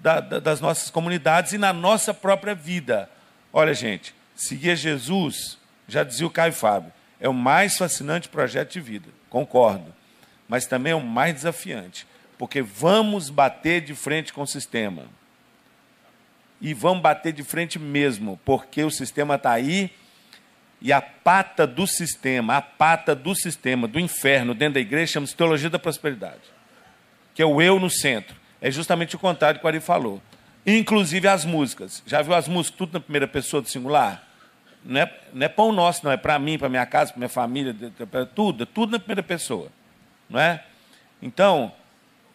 da, 0.00 0.20
da, 0.20 0.38
das 0.38 0.60
nossas 0.60 0.88
comunidades 0.90 1.52
e 1.52 1.58
na 1.58 1.72
nossa 1.72 2.14
própria 2.14 2.54
vida. 2.54 3.10
Olha, 3.52 3.74
gente, 3.74 4.14
seguir 4.34 4.76
Jesus, 4.76 5.58
já 5.92 6.02
dizia 6.02 6.26
o 6.26 6.30
Caio 6.30 6.52
Fábio, 6.52 6.92
é 7.20 7.28
o 7.28 7.34
mais 7.34 7.76
fascinante 7.76 8.28
projeto 8.28 8.72
de 8.72 8.80
vida, 8.80 9.08
concordo. 9.28 9.94
Mas 10.48 10.66
também 10.66 10.92
é 10.92 10.96
o 10.96 11.00
mais 11.00 11.34
desafiante, 11.34 12.06
porque 12.38 12.62
vamos 12.62 13.30
bater 13.30 13.82
de 13.82 13.94
frente 13.94 14.32
com 14.32 14.42
o 14.42 14.46
sistema. 14.46 15.04
E 16.60 16.72
vamos 16.72 17.02
bater 17.02 17.32
de 17.32 17.42
frente 17.42 17.78
mesmo, 17.78 18.40
porque 18.44 18.82
o 18.82 18.90
sistema 18.90 19.34
está 19.34 19.52
aí 19.52 19.90
e 20.80 20.92
a 20.92 21.00
pata 21.00 21.66
do 21.66 21.86
sistema, 21.86 22.56
a 22.56 22.62
pata 22.62 23.14
do 23.14 23.34
sistema, 23.34 23.86
do 23.86 24.00
inferno 24.00 24.54
dentro 24.54 24.74
da 24.74 24.80
igreja, 24.80 25.12
chama-se 25.12 25.36
teologia 25.36 25.70
da 25.70 25.78
prosperidade, 25.78 26.42
que 27.34 27.42
é 27.42 27.46
o 27.46 27.60
eu 27.60 27.78
no 27.78 27.90
centro. 27.90 28.34
É 28.60 28.70
justamente 28.70 29.14
o 29.14 29.18
contrário 29.18 29.58
do 29.58 29.60
que 29.60 29.66
o 29.66 29.68
Ari 29.68 29.80
falou. 29.80 30.22
Inclusive 30.66 31.28
as 31.28 31.44
músicas. 31.44 32.02
Já 32.06 32.22
viu 32.22 32.34
as 32.34 32.48
músicas 32.48 32.78
tudo 32.78 32.94
na 32.94 33.00
primeira 33.00 33.28
pessoa 33.28 33.60
do 33.60 33.68
singular? 33.68 34.31
Não 34.84 35.00
é, 35.00 35.20
não 35.32 35.44
é 35.44 35.48
pão 35.48 35.72
nosso, 35.72 36.04
não. 36.04 36.12
É 36.12 36.16
para 36.16 36.38
mim, 36.38 36.58
para 36.58 36.68
minha 36.68 36.86
casa, 36.86 37.12
para 37.12 37.18
minha 37.18 37.28
família, 37.28 37.74
para 38.10 38.26
tudo. 38.26 38.64
É 38.64 38.66
tudo 38.66 38.92
na 38.92 38.98
primeira 38.98 39.22
pessoa. 39.22 39.68
Não 40.28 40.40
é? 40.40 40.64
Então, 41.20 41.72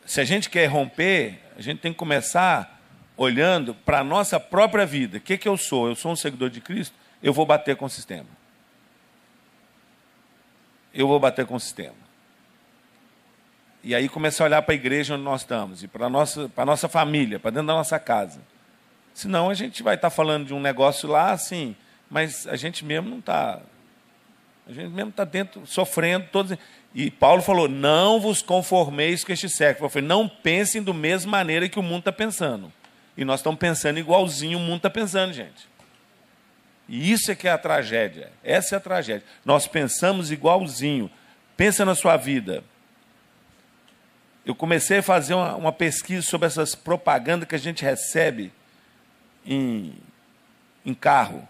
se 0.06 0.22
a 0.22 0.24
gente 0.24 0.50
quer 0.50 0.66
romper, 0.68 1.40
a 1.58 1.62
gente 1.62 1.80
tem 1.80 1.92
que 1.92 1.98
começar 1.98 2.80
olhando 3.18 3.74
para 3.74 4.00
a 4.00 4.04
nossa 4.04 4.40
própria 4.40 4.86
vida. 4.86 5.18
O 5.18 5.22
que, 5.22 5.38
que 5.38 5.48
eu 5.48 5.58
sou? 5.58 5.90
Eu 5.90 5.96
sou 5.96 6.12
um 6.12 6.16
seguidor 6.16 6.50
de 6.50 6.62
Cristo? 6.62 6.96
Eu 7.22 7.34
vou 7.34 7.46
bater 7.46 7.76
com 7.76 7.86
o 7.86 7.90
sistema. 7.90 8.30
Eu 10.94 11.08
vou 11.08 11.20
bater 11.20 11.46
com 11.46 11.56
o 11.56 11.60
sistema. 11.60 12.08
E 13.84 13.96
aí 13.96 14.08
começar 14.08 14.44
a 14.44 14.48
olhar 14.48 14.62
para 14.62 14.74
a 14.74 14.76
igreja 14.76 15.16
onde 15.16 15.24
nós 15.24 15.42
estamos, 15.42 15.84
e 15.84 15.88
para 15.88 16.08
a 16.08 16.10
nossa, 16.10 16.50
para 16.50 16.64
a 16.64 16.66
nossa 16.66 16.88
família, 16.88 17.40
para 17.40 17.52
dentro 17.52 17.68
da 17.68 17.74
nossa 17.74 18.00
casa. 18.00 18.42
Senão 19.14 19.50
a 19.50 19.54
gente 19.54 19.82
vai 19.82 19.96
estar 19.96 20.10
falando 20.10 20.48
de 20.48 20.54
um 20.54 20.60
negócio 20.60 21.10
lá 21.10 21.32
assim, 21.32 21.76
mas 22.10 22.48
a 22.48 22.56
gente 22.56 22.86
mesmo 22.86 23.10
não 23.10 23.20
está. 23.20 23.60
A 24.68 24.74
gente 24.74 24.90
mesmo 24.90 25.10
está 25.10 25.24
dentro, 25.24 25.66
sofrendo 25.66 26.28
todos. 26.32 26.58
E 26.94 27.12
Paulo 27.12 27.42
falou: 27.42 27.68
não 27.68 28.20
vos 28.20 28.42
conformeis 28.42 29.24
com 29.24 29.32
este 29.32 29.50
século. 29.50 29.90
Falei, 29.90 30.08
não 30.08 30.28
pensem 30.28 30.82
da 30.84 30.94
mesma 30.94 31.32
maneira 31.32 31.70
que 31.70 31.80
o 31.80 31.84
mundo 31.84 32.00
está 32.00 32.12
pensando. 32.12 32.72
E 33.16 33.26
nós 33.26 33.40
estamos 33.40 33.60
pensando 33.60 34.00
igualzinho 34.00 34.58
o 34.58 34.62
mundo 34.62 34.78
está 34.78 34.90
pensando, 34.90 35.34
gente. 35.34 35.68
E 36.88 37.12
isso 37.12 37.32
é 37.32 37.36
que 37.36 37.48
é 37.48 37.52
a 37.52 37.58
tragédia. 37.58 38.32
Essa 38.44 38.76
é 38.76 38.78
a 38.78 38.80
tragédia. 38.80 39.26
Nós 39.44 39.68
pensamos 39.68 40.32
igualzinho. 40.32 41.10
Pensa 41.58 41.84
na 41.84 41.96
sua 41.96 42.16
vida. 42.16 42.64
Eu 44.46 44.56
comecei 44.56 45.00
a 45.00 45.04
fazer 45.04 45.34
uma, 45.34 45.56
uma 45.56 45.72
pesquisa 45.74 46.22
sobre 46.22 46.48
essas 46.48 46.76
propagandas 46.76 47.50
que 47.50 47.56
a 47.56 47.60
gente 47.60 47.84
recebe 47.84 48.54
em, 49.46 49.94
em 50.86 50.94
carro. 50.94 51.46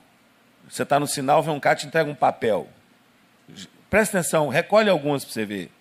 Você 0.70 0.84
está 0.84 1.00
no 1.00 1.08
sinal, 1.08 1.42
vem 1.42 1.54
um 1.54 1.60
cara 1.60 1.76
te 1.76 1.88
entrega 1.88 2.10
um 2.10 2.16
papel. 2.16 2.68
Presta 3.90 4.20
atenção, 4.20 4.50
recolhe 4.50 4.90
algumas 4.90 5.24
para 5.24 5.34
você 5.34 5.46
ver. 5.46 5.72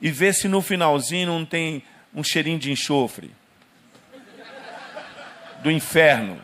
E 0.00 0.10
vê 0.10 0.32
se 0.32 0.48
no 0.48 0.62
finalzinho 0.62 1.26
não 1.26 1.44
tem 1.44 1.82
um 2.14 2.24
cheirinho 2.24 2.58
de 2.58 2.72
enxofre. 2.72 3.30
Do 5.62 5.70
inferno. 5.70 6.42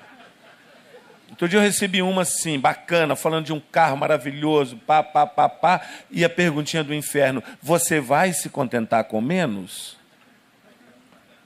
Outro 1.31 1.49
dia 1.49 1.59
eu 1.59 1.63
recebi 1.63 2.03
uma 2.03 2.23
assim, 2.23 2.59
bacana, 2.59 3.17
falando 3.17 3.47
de 3.47 3.53
um 3.53 3.61
carro 3.61 3.97
maravilhoso, 3.97 4.77
pá, 4.77 5.03
pá, 5.03 5.27
pá, 5.27 5.49
pá, 5.49 5.81
e 6.11 6.25
a 6.25 6.31
perguntinha 6.31 6.85
do 6.85 6.95
inferno: 6.95 7.43
Você 7.63 8.01
vai 8.01 8.33
se 8.33 8.49
contentar 8.49 9.05
com 9.05 9.21
menos? 9.21 9.97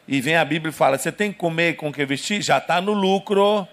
E 0.06 0.20
vem 0.20 0.36
a 0.36 0.44
Bíblia 0.44 0.70
e 0.70 0.72
fala: 0.72 0.98
Você 0.98 1.10
tem 1.10 1.32
que 1.32 1.38
comer 1.38 1.76
com 1.76 1.88
o 1.88 1.92
que 1.92 2.04
vestir? 2.04 2.42
Já 2.42 2.58
está 2.58 2.80
no 2.80 2.92
lucro. 2.92 3.66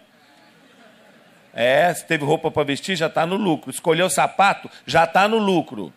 É, 1.60 1.92
se 1.92 2.06
teve 2.06 2.24
roupa 2.24 2.52
para 2.52 2.64
vestir, 2.64 2.96
já 2.96 3.08
está 3.08 3.26
no 3.26 3.36
lucro. 3.36 3.72
Escolheu 3.72 4.08
sapato, 4.12 4.70
já 4.86 5.06
está 5.06 5.28
no 5.28 5.40
lucro. 5.40 5.92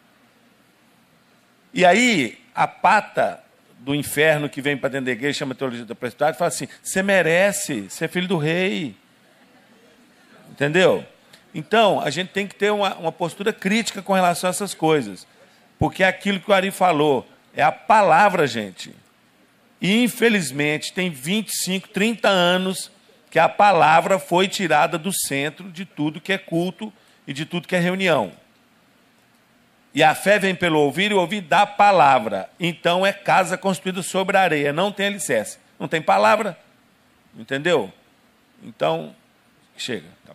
E 1.75 1.85
aí, 1.85 2.39
a 2.55 2.67
pata 2.67 3.45
do 3.81 3.95
inferno 3.95 4.49
que 4.49 4.63
vem 4.63 4.75
para 4.75 4.89
dentro 4.89 5.05
da 5.05 5.13
igreja, 5.13 5.41
chama 5.41 5.55
teologia 5.55 5.85
da 5.85 5.95
prosperidade, 5.95 6.39
fala 6.39 6.49
assim: 6.49 6.67
você 6.83 7.03
merece, 7.03 7.91
você 7.91 8.07
é 8.07 8.09
filho 8.09 8.27
do 8.27 8.39
rei. 8.39 8.97
Entendeu? 10.51 11.05
Então, 11.55 12.01
a 12.01 12.09
gente 12.09 12.29
tem 12.29 12.47
que 12.47 12.55
ter 12.55 12.73
uma, 12.73 12.95
uma 12.95 13.13
postura 13.13 13.53
crítica 13.53 14.01
com 14.01 14.15
relação 14.15 14.49
a 14.49 14.53
essas 14.53 14.73
coisas. 14.73 15.27
Porque 15.79 16.03
é 16.03 16.09
aquilo 16.09 16.41
que 16.41 16.51
o 16.51 16.55
Ari 16.55 16.71
falou, 16.71 17.29
é 17.55 17.63
a 17.63 17.71
palavra, 17.71 18.47
gente. 18.47 18.95
E, 19.79 20.03
infelizmente, 20.05 20.95
tem 20.95 21.11
25, 21.11 21.89
30 21.89 22.31
anos 22.31 22.91
que 23.31 23.39
a 23.39 23.49
palavra 23.49 24.19
foi 24.19 24.49
tirada 24.49 24.99
do 24.99 25.13
centro 25.13 25.71
de 25.71 25.85
tudo 25.85 26.21
que 26.21 26.33
é 26.33 26.39
culto 26.39 26.93
e 27.27 27.33
de 27.33 27.47
tudo 27.47 27.69
que 27.69 27.77
é 27.77 27.79
reunião. 27.79 28.33
E 29.95 30.03
a 30.03 30.15
fé 30.15 30.39
vem 30.39 30.55
pelo 30.55 30.81
ouvir 30.81 31.13
e 31.13 31.15
ouvir 31.15 31.41
da 31.41 31.65
palavra. 31.65 32.51
Então 32.59 33.07
é 33.07 33.13
casa 33.13 33.57
construída 33.57 34.03
sobre 34.03 34.37
a 34.37 34.43
areia, 34.43 34.73
não 34.73 34.91
tem 34.91 35.07
alicerce. 35.07 35.59
Não 35.79 35.89
tem 35.89 36.03
palavra. 36.03 36.59
Entendeu? 37.37 37.93
Então, 38.63 39.15
chega. 39.77 40.09
Tá 40.27 40.35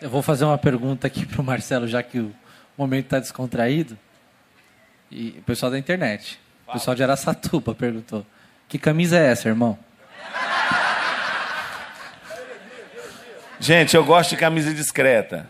Eu 0.00 0.10
vou 0.10 0.20
fazer 0.20 0.44
uma 0.44 0.58
pergunta 0.58 1.06
aqui 1.06 1.24
para 1.24 1.40
o 1.40 1.44
Marcelo, 1.44 1.88
já 1.88 2.02
que 2.02 2.18
o 2.18 2.34
momento 2.76 3.04
está 3.06 3.18
descontraído. 3.18 3.98
E 5.10 5.36
o 5.38 5.42
pessoal 5.42 5.70
da 5.70 5.78
internet. 5.78 6.38
O 6.66 6.72
pessoal 6.72 6.94
de 6.94 7.02
Araçatuba 7.02 7.74
perguntou: 7.74 8.26
Que 8.68 8.78
camisa 8.78 9.18
é 9.18 9.30
essa, 9.30 9.48
irmão? 9.48 9.78
Gente, 13.58 13.96
eu 13.96 14.04
gosto 14.04 14.30
de 14.30 14.36
camisa 14.36 14.72
discreta. 14.74 15.48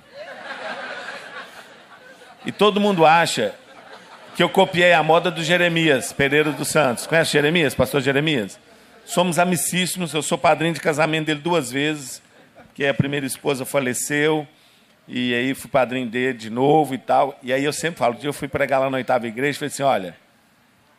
E 2.45 2.53
todo 2.53 2.81
mundo 2.81 3.05
acha 3.05 3.53
que 4.37 4.43
eu 4.43 4.49
copiei 4.49 4.93
a 4.93 5.03
moda 5.03 5.31
do 5.31 5.43
Jeremias 5.43 6.13
Pereira 6.13 6.53
dos 6.53 6.69
Santos. 6.69 7.07
Conhece 7.07 7.33
Jeremias, 7.33 7.75
pastor 7.75 8.01
Jeremias? 8.01 8.61
Somos 9.05 9.39
amicíssimos, 9.39 10.13
eu 10.15 10.23
sou 10.23 10.37
padrinho 10.37 10.75
de 10.75 10.81
casamento 10.81 11.27
dele 11.27 11.41
duas 11.41 11.71
vezes, 11.71 12.23
que 12.75 12.87
a 12.87 12.95
primeira 12.95 13.25
esposa 13.27 13.65
faleceu, 13.65 14.47
e 15.09 15.35
aí 15.35 15.55
fui 15.55 15.71
padrinho 15.71 16.09
dele 16.09 16.37
de 16.37 16.51
novo 16.51 16.95
e 16.95 16.99
tal. 16.99 17.39
E 17.43 17.53
aí 17.53 17.65
eu 17.65 17.73
sempre 17.73 17.99
falo, 17.99 18.15
um 18.15 18.19
dia 18.19 18.29
eu 18.29 18.33
fui 18.33 18.49
pregar 18.49 18.81
lá 18.81 18.91
na 18.91 18.97
oitava 18.97 19.27
igreja 19.27 19.57
e 19.57 19.59
falei 19.59 19.69
assim, 19.69 19.83
olha, 19.83 20.17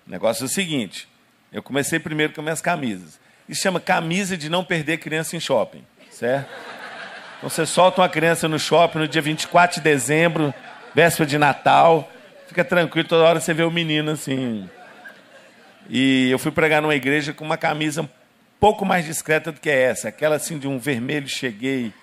o 0.07 0.11
negócio 0.11 0.43
é 0.43 0.45
o 0.45 0.49
seguinte, 0.49 1.07
eu 1.51 1.61
comecei 1.61 1.99
primeiro 1.99 2.33
com 2.33 2.41
minhas 2.41 2.61
camisas. 2.61 3.19
Isso 3.47 3.61
chama 3.61 3.79
camisa 3.79 4.37
de 4.37 4.49
não 4.49 4.63
perder 4.63 4.97
criança 4.97 5.35
em 5.35 5.39
shopping, 5.39 5.83
certo? 6.09 6.49
Então 7.37 7.49
você 7.49 7.65
solta 7.65 8.01
uma 8.01 8.09
criança 8.09 8.47
no 8.47 8.59
shopping 8.59 8.99
no 8.99 9.07
dia 9.07 9.21
24 9.21 9.77
de 9.77 9.81
dezembro, 9.81 10.53
véspera 10.93 11.27
de 11.27 11.37
Natal, 11.37 12.09
fica 12.47 12.63
tranquilo, 12.63 13.07
toda 13.07 13.23
hora 13.23 13.39
você 13.39 13.53
vê 13.53 13.63
o 13.63 13.71
menino 13.71 14.11
assim. 14.11 14.69
E 15.89 16.29
eu 16.29 16.39
fui 16.39 16.51
pregar 16.51 16.81
numa 16.81 16.95
igreja 16.95 17.33
com 17.33 17.45
uma 17.45 17.57
camisa 17.57 18.01
um 18.01 18.09
pouco 18.59 18.85
mais 18.85 19.05
discreta 19.05 19.51
do 19.51 19.61
que 19.61 19.69
essa, 19.69 20.09
aquela 20.09 20.35
assim 20.35 20.57
de 20.57 20.67
um 20.67 20.79
vermelho 20.79 21.27
cheguei. 21.27 21.93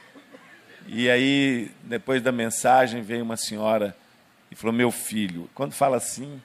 E 0.87 1.11
aí, 1.11 1.71
depois 1.83 2.23
da 2.23 2.31
mensagem, 2.31 3.03
veio 3.03 3.23
uma 3.23 3.37
senhora 3.37 3.97
e 4.51 4.55
falou: 4.55 4.73
Meu 4.73 4.91
filho. 4.91 5.49
Quando 5.55 5.73
fala 5.73 5.97
assim, 5.97 6.41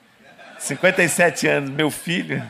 57 0.58 1.48
anos, 1.48 1.70
meu 1.70 1.92
filho. 1.92 2.44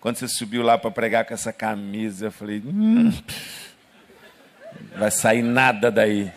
Quando 0.00 0.16
você 0.16 0.28
subiu 0.28 0.62
lá 0.62 0.76
para 0.76 0.90
pregar 0.90 1.24
com 1.24 1.32
essa 1.32 1.52
camisa, 1.52 2.26
eu 2.26 2.32
falei: 2.32 2.62
hum, 2.64 3.12
vai 4.96 5.10
sair 5.10 5.42
nada 5.42 5.90
daí. 5.90 6.30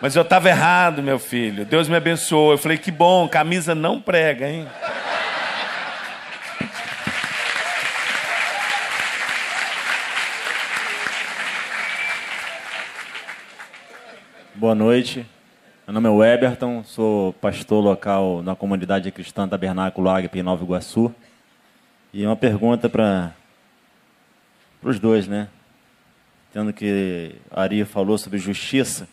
Mas 0.00 0.14
eu 0.14 0.22
estava 0.22 0.48
errado, 0.48 1.02
meu 1.02 1.18
filho. 1.18 1.64
Deus 1.64 1.88
me 1.88 1.96
abençoou. 1.96 2.52
Eu 2.52 2.58
falei, 2.58 2.78
que 2.78 2.90
bom, 2.90 3.28
camisa 3.28 3.74
não 3.74 4.00
prega, 4.00 4.48
hein? 4.48 4.68
Boa 14.68 14.74
noite. 14.74 15.26
Meu 15.86 15.94
nome 15.94 16.08
é 16.10 16.12
Weberton, 16.12 16.84
sou 16.84 17.32
pastor 17.32 17.82
local 17.82 18.42
na 18.42 18.54
comunidade 18.54 19.10
cristã 19.10 19.48
Tabernáculo 19.48 20.10
Águia 20.10 20.30
em 20.34 20.42
Nova 20.42 20.62
Iguaçu. 20.62 21.10
E 22.12 22.26
uma 22.26 22.36
pergunta 22.36 22.86
para 22.86 23.32
os 24.82 25.00
dois, 25.00 25.26
né? 25.26 25.48
Tendo 26.52 26.70
que 26.70 27.34
Ari 27.50 27.82
falou 27.86 28.18
sobre 28.18 28.38
justiça 28.38 29.08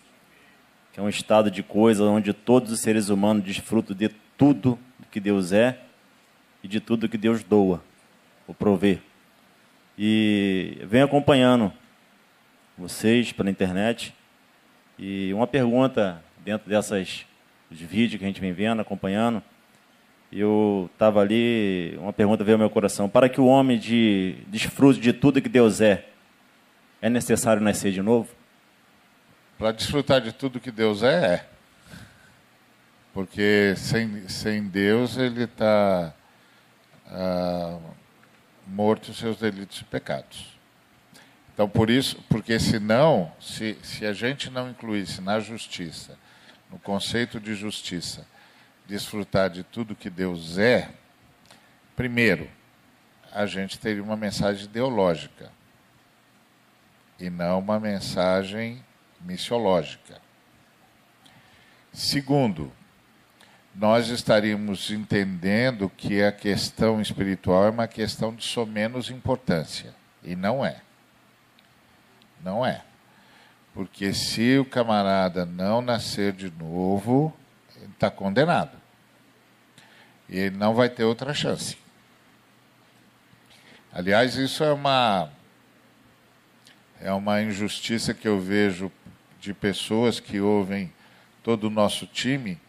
que 0.92 1.00
é 1.00 1.04
um 1.04 1.08
estado 1.08 1.50
de 1.50 1.64
coisa 1.64 2.04
onde 2.04 2.34
todos 2.34 2.70
os 2.70 2.82
seres 2.82 3.08
humanos 3.08 3.42
desfrutam 3.42 3.96
de 3.96 4.10
tudo 4.38 4.78
que 5.10 5.22
Deus 5.22 5.54
é 5.54 5.80
e 6.62 6.68
de 6.68 6.82
tudo 6.82 7.08
que 7.08 7.18
Deus 7.18 7.46
doa, 7.46 7.82
o 8.46 8.54
prover. 8.54 9.00
E 9.98 10.80
venho 10.84 11.06
acompanhando 11.06 11.72
vocês 12.78 13.32
pela 13.32 13.50
internet. 13.50 14.14
E 14.98 15.34
uma 15.34 15.46
pergunta 15.46 16.24
dentro 16.44 16.70
dessas 16.70 17.26
vídeos 17.70 18.20
que 18.20 18.24
a 18.24 18.28
gente 18.28 18.40
vem 18.40 18.54
vendo, 18.54 18.82
acompanhando, 18.82 19.44
eu 20.32 20.90
estava 20.94 21.22
ali, 21.22 21.98
uma 22.00 22.14
pergunta 22.14 22.44
veio 22.44 22.56
ao 22.56 22.60
meu 22.60 22.70
coração. 22.70 23.10
Para 23.10 23.30
que 23.30 23.40
o 23.40 23.46
homem 23.46 23.78
de, 23.78 24.38
desfrute 24.48 25.00
de 25.00 25.14
tudo 25.14 25.42
que 25.42 25.50
Deus 25.50 25.82
é, 25.82 26.06
é 27.02 27.10
necessário 27.10 27.62
nascer 27.62 27.92
de 27.92 28.02
novo? 28.02 28.30
Para 29.58 29.72
desfrutar 29.72 30.22
de 30.22 30.34
tudo 30.34 30.60
que 30.60 30.72
Deus 30.72 31.04
é, 31.04 31.36
é. 31.36 31.46
Porque 33.14 33.74
sem, 33.78 34.28
sem 34.28 34.68
Deus 34.68 35.18
ele 35.18 35.44
está 35.44 36.14
ah, 37.08 37.80
morto 38.68 39.10
os 39.10 39.18
seus 39.18 39.38
delitos 39.38 39.80
e 39.80 39.84
pecados. 39.86 40.55
Então, 41.56 41.70
por 41.70 41.90
isso, 41.90 42.22
porque 42.28 42.60
senão, 42.60 43.32
se, 43.40 43.78
se 43.82 44.06
a 44.06 44.12
gente 44.12 44.50
não 44.50 44.70
incluísse 44.70 45.22
na 45.22 45.40
justiça, 45.40 46.20
no 46.70 46.78
conceito 46.78 47.40
de 47.40 47.56
justiça, 47.56 48.28
desfrutar 48.86 49.50
de 49.50 49.64
tudo 49.64 49.96
que 49.96 50.10
Deus 50.10 50.58
é, 50.58 50.90
primeiro, 51.96 52.50
a 53.32 53.46
gente 53.46 53.80
teria 53.80 54.04
uma 54.04 54.18
mensagem 54.18 54.66
ideológica 54.66 55.50
e 57.18 57.30
não 57.30 57.60
uma 57.60 57.80
mensagem 57.80 58.84
missiológica. 59.22 60.20
Segundo, 61.94 62.70
nós 63.74 64.10
estaríamos 64.10 64.92
entendendo 64.92 65.90
que 65.90 66.22
a 66.22 66.34
questão 66.34 67.00
espiritual 67.02 67.64
é 67.64 67.70
uma 67.70 67.88
questão 67.88 68.36
de 68.36 68.44
só 68.44 68.66
menos 68.66 69.10
importância. 69.10 69.96
E 70.22 70.36
não 70.36 70.66
é. 70.66 70.82
Não 72.46 72.64
é. 72.64 72.84
Porque 73.74 74.14
se 74.14 74.60
o 74.60 74.64
camarada 74.64 75.48
não 75.48 75.82
nascer 75.82 76.32
de 76.32 76.52
novo, 76.52 77.36
está 77.92 78.12
condenado. 78.12 78.78
E 80.30 80.38
ele 80.38 80.56
não 80.56 80.76
vai 80.76 80.88
ter 80.88 81.04
outra 81.04 81.34
chance. 81.34 81.76
Aliás, 83.92 84.36
isso 84.36 84.64
é 84.64 84.72
uma 84.72 85.32
é 87.02 87.12
uma 87.12 87.42
injustiça 87.42 88.14
que 88.14 88.28
eu 88.28 88.40
vejo 88.40 88.92
de 89.40 89.52
pessoas 89.54 90.20
que 90.20 90.40
ouvem 90.40 90.94
todo 91.44 91.66
o 91.66 91.70
nosso 91.70 92.06
time 92.06 92.60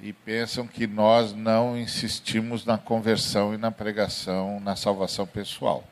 e 0.00 0.12
pensam 0.12 0.66
que 0.66 0.86
nós 0.86 1.32
não 1.32 1.78
insistimos 1.78 2.64
na 2.64 2.76
conversão 2.76 3.54
e 3.54 3.56
na 3.56 3.70
pregação, 3.70 4.58
na 4.58 4.74
salvação 4.74 5.26
pessoal. 5.26 5.84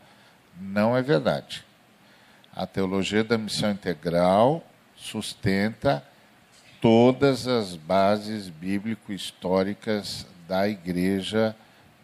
Não 0.61 0.97
é 0.97 1.03
verdade. 1.03 1.68
A 2.59 2.67
teologia 2.67 3.23
da 3.23 3.39
missão 3.39 3.71
integral 3.71 4.65
sustenta 4.97 6.03
todas 6.81 7.47
as 7.47 7.77
bases 7.77 8.49
bíblico-históricas 8.49 10.27
da 10.49 10.69
igreja 10.69 11.55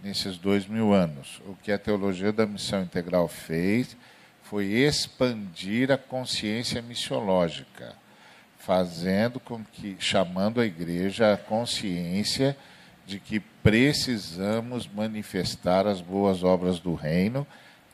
nesses 0.00 0.38
dois 0.38 0.64
mil 0.68 0.94
anos. 0.94 1.42
O 1.44 1.56
que 1.56 1.72
a 1.72 1.78
teologia 1.78 2.32
da 2.32 2.46
missão 2.46 2.82
integral 2.82 3.26
fez 3.26 3.96
foi 4.44 4.66
expandir 4.66 5.90
a 5.90 5.98
consciência 5.98 6.80
missiológica 6.80 7.92
fazendo 8.56 9.40
com 9.40 9.64
que, 9.64 9.96
chamando 9.98 10.60
a 10.60 10.64
igreja 10.64 11.34
à 11.34 11.36
consciência 11.36 12.56
de 13.04 13.18
que 13.18 13.40
precisamos 13.40 14.86
manifestar 14.86 15.84
as 15.84 16.00
boas 16.00 16.44
obras 16.44 16.78
do 16.78 16.94
reino 16.94 17.44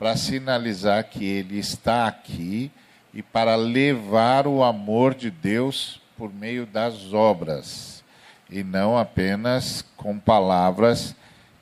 para 0.01 0.17
sinalizar 0.17 1.05
que 1.05 1.23
ele 1.27 1.59
está 1.59 2.07
aqui 2.07 2.73
e 3.13 3.23
para 3.23 3.55
levar 3.55 4.47
o 4.47 4.65
amor 4.65 5.15
de 5.15 5.31
Deus 5.31 6.01
por 6.17 6.33
meio 6.33 6.65
das 6.65 7.13
obras 7.13 8.03
e 8.49 8.65
não 8.65 8.97
apenas 8.97 9.85
com 9.99 10.19
palavras 10.19 11.15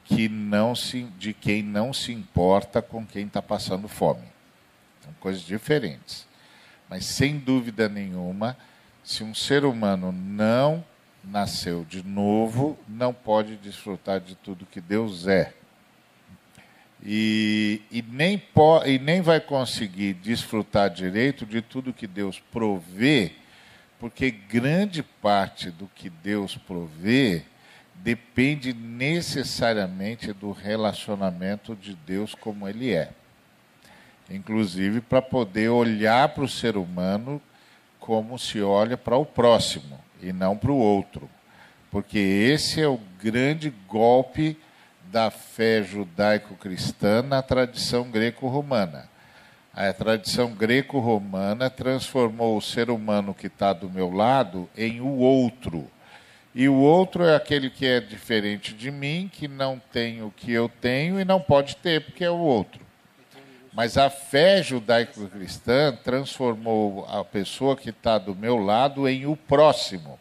que 0.05 0.29
não 0.29 0.77
se, 0.77 1.03
de 1.19 1.35
quem 1.35 1.65
não 1.65 1.93
se 1.93 2.13
importa 2.13 2.81
com 2.81 3.05
quem 3.05 3.27
está 3.27 3.43
passando 3.43 3.89
fome. 3.89 4.23
São 5.03 5.13
coisas 5.19 5.43
diferentes. 5.43 6.25
Mas 6.89 7.07
sem 7.07 7.41
dúvida 7.41 7.89
nenhuma, 7.89 8.57
se 9.03 9.25
um 9.25 9.35
ser 9.35 9.65
humano 9.65 10.13
não 10.13 10.85
nasceu 11.25 11.85
de 11.85 12.07
novo 12.07 12.79
não 12.87 13.13
pode 13.13 13.57
desfrutar 13.57 14.21
de 14.21 14.37
tudo 14.37 14.65
que 14.65 14.81
Deus 14.81 15.27
é. 15.27 15.58
E, 17.05 17.83
e, 17.91 18.03
nem 18.03 18.39
po, 18.39 18.83
e 18.85 18.99
nem 18.99 19.21
vai 19.21 19.41
conseguir 19.41 20.15
desfrutar 20.15 20.91
direito 20.91 21.47
de 21.47 21.63
tudo 21.63 21.93
que 21.93 22.07
Deus 22.07 22.43
provê, 22.53 23.33
porque 24.01 24.31
grande 24.31 25.03
parte 25.03 25.71
do 25.71 25.89
que 25.95 26.11
Deus 26.11 26.57
provê 26.57 27.43
depende 27.95 28.73
necessariamente 28.73 30.33
do 30.33 30.53
relacionamento 30.53 31.75
de 31.75 31.95
Deus 31.95 32.35
como 32.35 32.69
ele 32.69 32.93
é. 32.93 33.11
Inclusive 34.31 35.01
para 35.01 35.23
poder 35.23 35.69
olhar 35.69 36.29
para 36.31 36.45
o 36.45 36.49
ser 36.49 36.77
humano 36.77 37.41
como 37.99 38.39
se 38.39 38.61
olha 38.61 38.97
para 38.97 39.17
o 39.17 39.25
próximo 39.25 39.99
e 40.23 40.33
não 40.33 40.57
para 40.57 40.71
o 40.71 40.77
outro. 40.77 41.29
Porque 41.91 42.19
esse 42.19 42.81
é 42.81 42.87
o 42.87 43.01
grande 43.23 43.73
golpe 43.89 44.57
da 45.11 45.31
fé 45.31 45.83
judaico-cristã 45.83 47.23
na 47.23 47.43
tradição 47.43 48.11
greco-romana. 48.11 49.09
A 49.73 49.93
tradição 49.93 50.53
greco-romana 50.53 51.71
transformou 51.71 52.57
o 52.57 52.63
ser 52.63 52.91
humano 52.91 53.33
que 53.33 53.47
está 53.47 53.73
do 53.73 53.89
meu 53.89 54.11
lado 54.11 54.69
em 54.77 55.01
o 55.01 55.17
outro. 55.19 55.89
E 56.55 56.69
o 56.69 56.75
outro 56.75 57.25
é 57.25 57.37
aquele 57.37 57.71
que 57.71 57.87
é 57.87 58.01
diferente 58.01 58.75
de 58.75 58.91
mim, 58.91 59.31
que 59.33 59.47
não 59.47 59.81
tem 59.93 60.23
o 60.23 60.31
que 60.31 60.53
eu 60.53 60.69
tenho 60.69 61.21
e 61.21 61.25
não 61.25 61.41
pode 61.41 61.77
ter, 61.77 62.05
porque 62.05 62.25
é 62.25 62.31
o 62.31 62.39
outro. 62.39 62.85
Mas 63.73 63.97
a 63.97 64.11
fé 64.11 64.63
judaico-cristã 64.63 65.97
transformou 66.03 67.07
a 67.09 67.25
pessoa 67.25 67.77
que 67.77 67.91
está 67.91 68.19
do 68.19 68.35
meu 68.35 68.57
lado 68.57 69.09
em 69.09 69.27
o 69.27 69.37
próximo. 69.37 70.19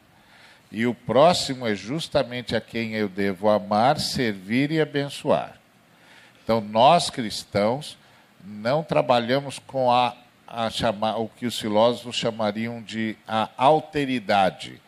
E 0.72 0.86
o 0.86 0.94
próximo 0.94 1.66
é 1.66 1.74
justamente 1.76 2.56
a 2.56 2.62
quem 2.62 2.94
eu 2.94 3.08
devo 3.08 3.50
amar, 3.50 4.00
servir 4.00 4.72
e 4.72 4.82
abençoar. 4.82 5.58
Então, 6.44 6.60
nós 6.60 7.10
cristãos 7.10 7.98
não 8.44 8.84
trabalhamos 8.84 9.60
com 9.60 9.92
a, 9.92 10.16
a 10.48 10.70
o 11.18 11.28
que 11.30 11.46
os 11.46 11.60
filósofos 11.60 12.16
chamariam 12.16 12.82
de 12.82 13.18
a 13.28 13.50
alteridade. 13.58 14.82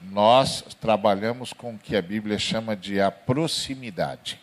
Nós 0.00 0.62
trabalhamos 0.80 1.52
com 1.52 1.74
o 1.74 1.78
que 1.78 1.96
a 1.96 2.02
Bíblia 2.02 2.38
chama 2.38 2.76
de 2.76 3.00
a 3.00 3.10
proximidade. 3.10 4.40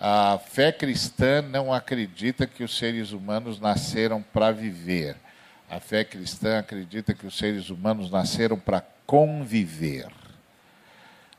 A 0.00 0.38
fé 0.38 0.72
cristã 0.72 1.40
não 1.40 1.72
acredita 1.72 2.46
que 2.46 2.64
os 2.64 2.76
seres 2.76 3.12
humanos 3.12 3.60
nasceram 3.60 4.22
para 4.22 4.50
viver. 4.50 5.16
A 5.70 5.80
fé 5.80 6.04
cristã 6.04 6.58
acredita 6.58 7.14
que 7.14 7.26
os 7.26 7.36
seres 7.36 7.70
humanos 7.70 8.10
nasceram 8.10 8.58
para 8.58 8.80
conviver. 9.06 10.08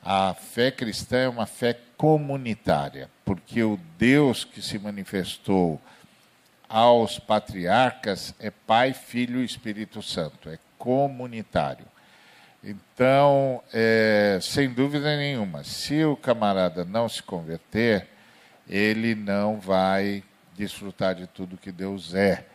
A 0.04 0.34
fé 0.34 0.70
cristã 0.70 1.18
é 1.18 1.30
uma 1.30 1.46
fé 1.46 1.78
comunitária, 1.98 3.10
porque 3.24 3.64
o 3.64 3.80
Deus 3.98 4.44
que 4.44 4.62
se 4.62 4.78
manifestou 4.78 5.82
aos 6.70 7.18
patriarcas 7.20 8.34
é 8.40 8.52
Pai, 8.52 8.94
Filho 8.94 9.42
e 9.42 9.46
Espírito 9.46 10.02
Santo, 10.02 10.50
é 10.50 10.60
comunitário. 10.78 11.86
Então, 12.64 13.62
é, 13.72 14.40
sem 14.42 14.70
dúvida 14.70 15.16
nenhuma, 15.16 15.64
se 15.64 16.04
o 16.04 16.18
camarada 16.18 16.84
não 16.84 17.08
se 17.08 17.22
converter, 17.22 18.08
ele 18.68 19.14
não 19.14 19.60
vai 19.60 20.24
desfrutar 20.56 21.14
de 21.14 21.28
tudo 21.28 21.58
que 21.58 21.72
Deus 21.72 22.14
é. 22.16 22.46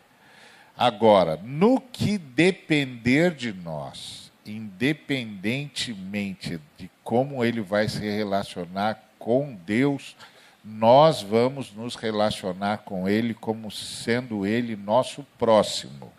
Agora, 0.77 1.39
no 1.43 1.81
que 1.81 2.19
depender 2.19 3.35
de 3.35 3.53
nós, 3.53 4.30
independentemente 4.45 6.61
de 6.77 6.91
como 7.05 7.45
ele 7.45 7.61
vai 7.61 7.89
se 7.89 8.01
relacionar 8.01 9.01
com 9.19 9.57
Deus, 9.67 10.17
nós 10.65 11.23
vamos 11.23 11.73
nos 11.73 11.95
relacionar 11.95 12.79
com 12.79 13.09
ele 13.09 13.35
como 13.35 13.71
sendo 13.71 14.45
ele 14.47 14.75
nosso 14.77 15.25
próximo. 15.39 16.13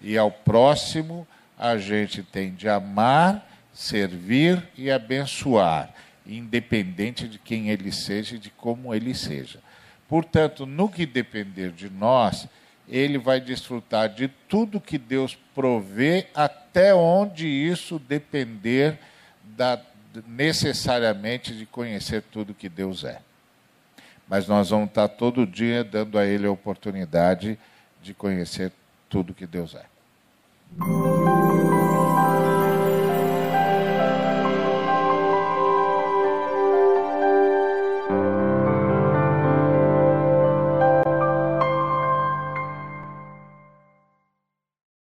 E 0.00 0.18
ao 0.18 0.30
próximo 0.30 1.26
a 1.58 1.78
gente 1.78 2.22
tem 2.22 2.54
de 2.54 2.68
amar, 2.68 3.46
servir 3.72 4.62
e 4.76 4.90
abençoar 4.90 5.94
independente 6.28 7.28
de 7.28 7.38
quem 7.38 7.70
ele 7.70 7.92
seja 7.92 8.36
e 8.36 8.38
de 8.38 8.50
como 8.50 8.94
ele 8.94 9.14
seja. 9.14 9.60
Portanto, 10.08 10.66
no 10.66 10.88
que 10.88 11.06
depender 11.06 11.72
de 11.72 11.90
nós, 11.90 12.48
ele 12.88 13.18
vai 13.18 13.40
desfrutar 13.40 14.08
de 14.08 14.28
tudo 14.48 14.80
que 14.80 14.98
Deus 14.98 15.36
provê, 15.54 16.26
até 16.34 16.94
onde 16.94 17.46
isso 17.46 17.98
depender 17.98 18.98
da, 19.56 19.80
necessariamente 20.26 21.54
de 21.56 21.66
conhecer 21.66 22.22
tudo 22.22 22.54
que 22.54 22.68
Deus 22.68 23.04
é. 23.04 23.20
Mas 24.28 24.46
nós 24.48 24.70
vamos 24.70 24.88
estar 24.88 25.08
todo 25.08 25.46
dia 25.46 25.84
dando 25.84 26.18
a 26.18 26.26
ele 26.26 26.46
a 26.46 26.50
oportunidade 26.50 27.58
de 28.02 28.14
conhecer 28.14 28.72
tudo 29.08 29.34
que 29.34 29.46
Deus 29.46 29.74
é. 29.74 29.84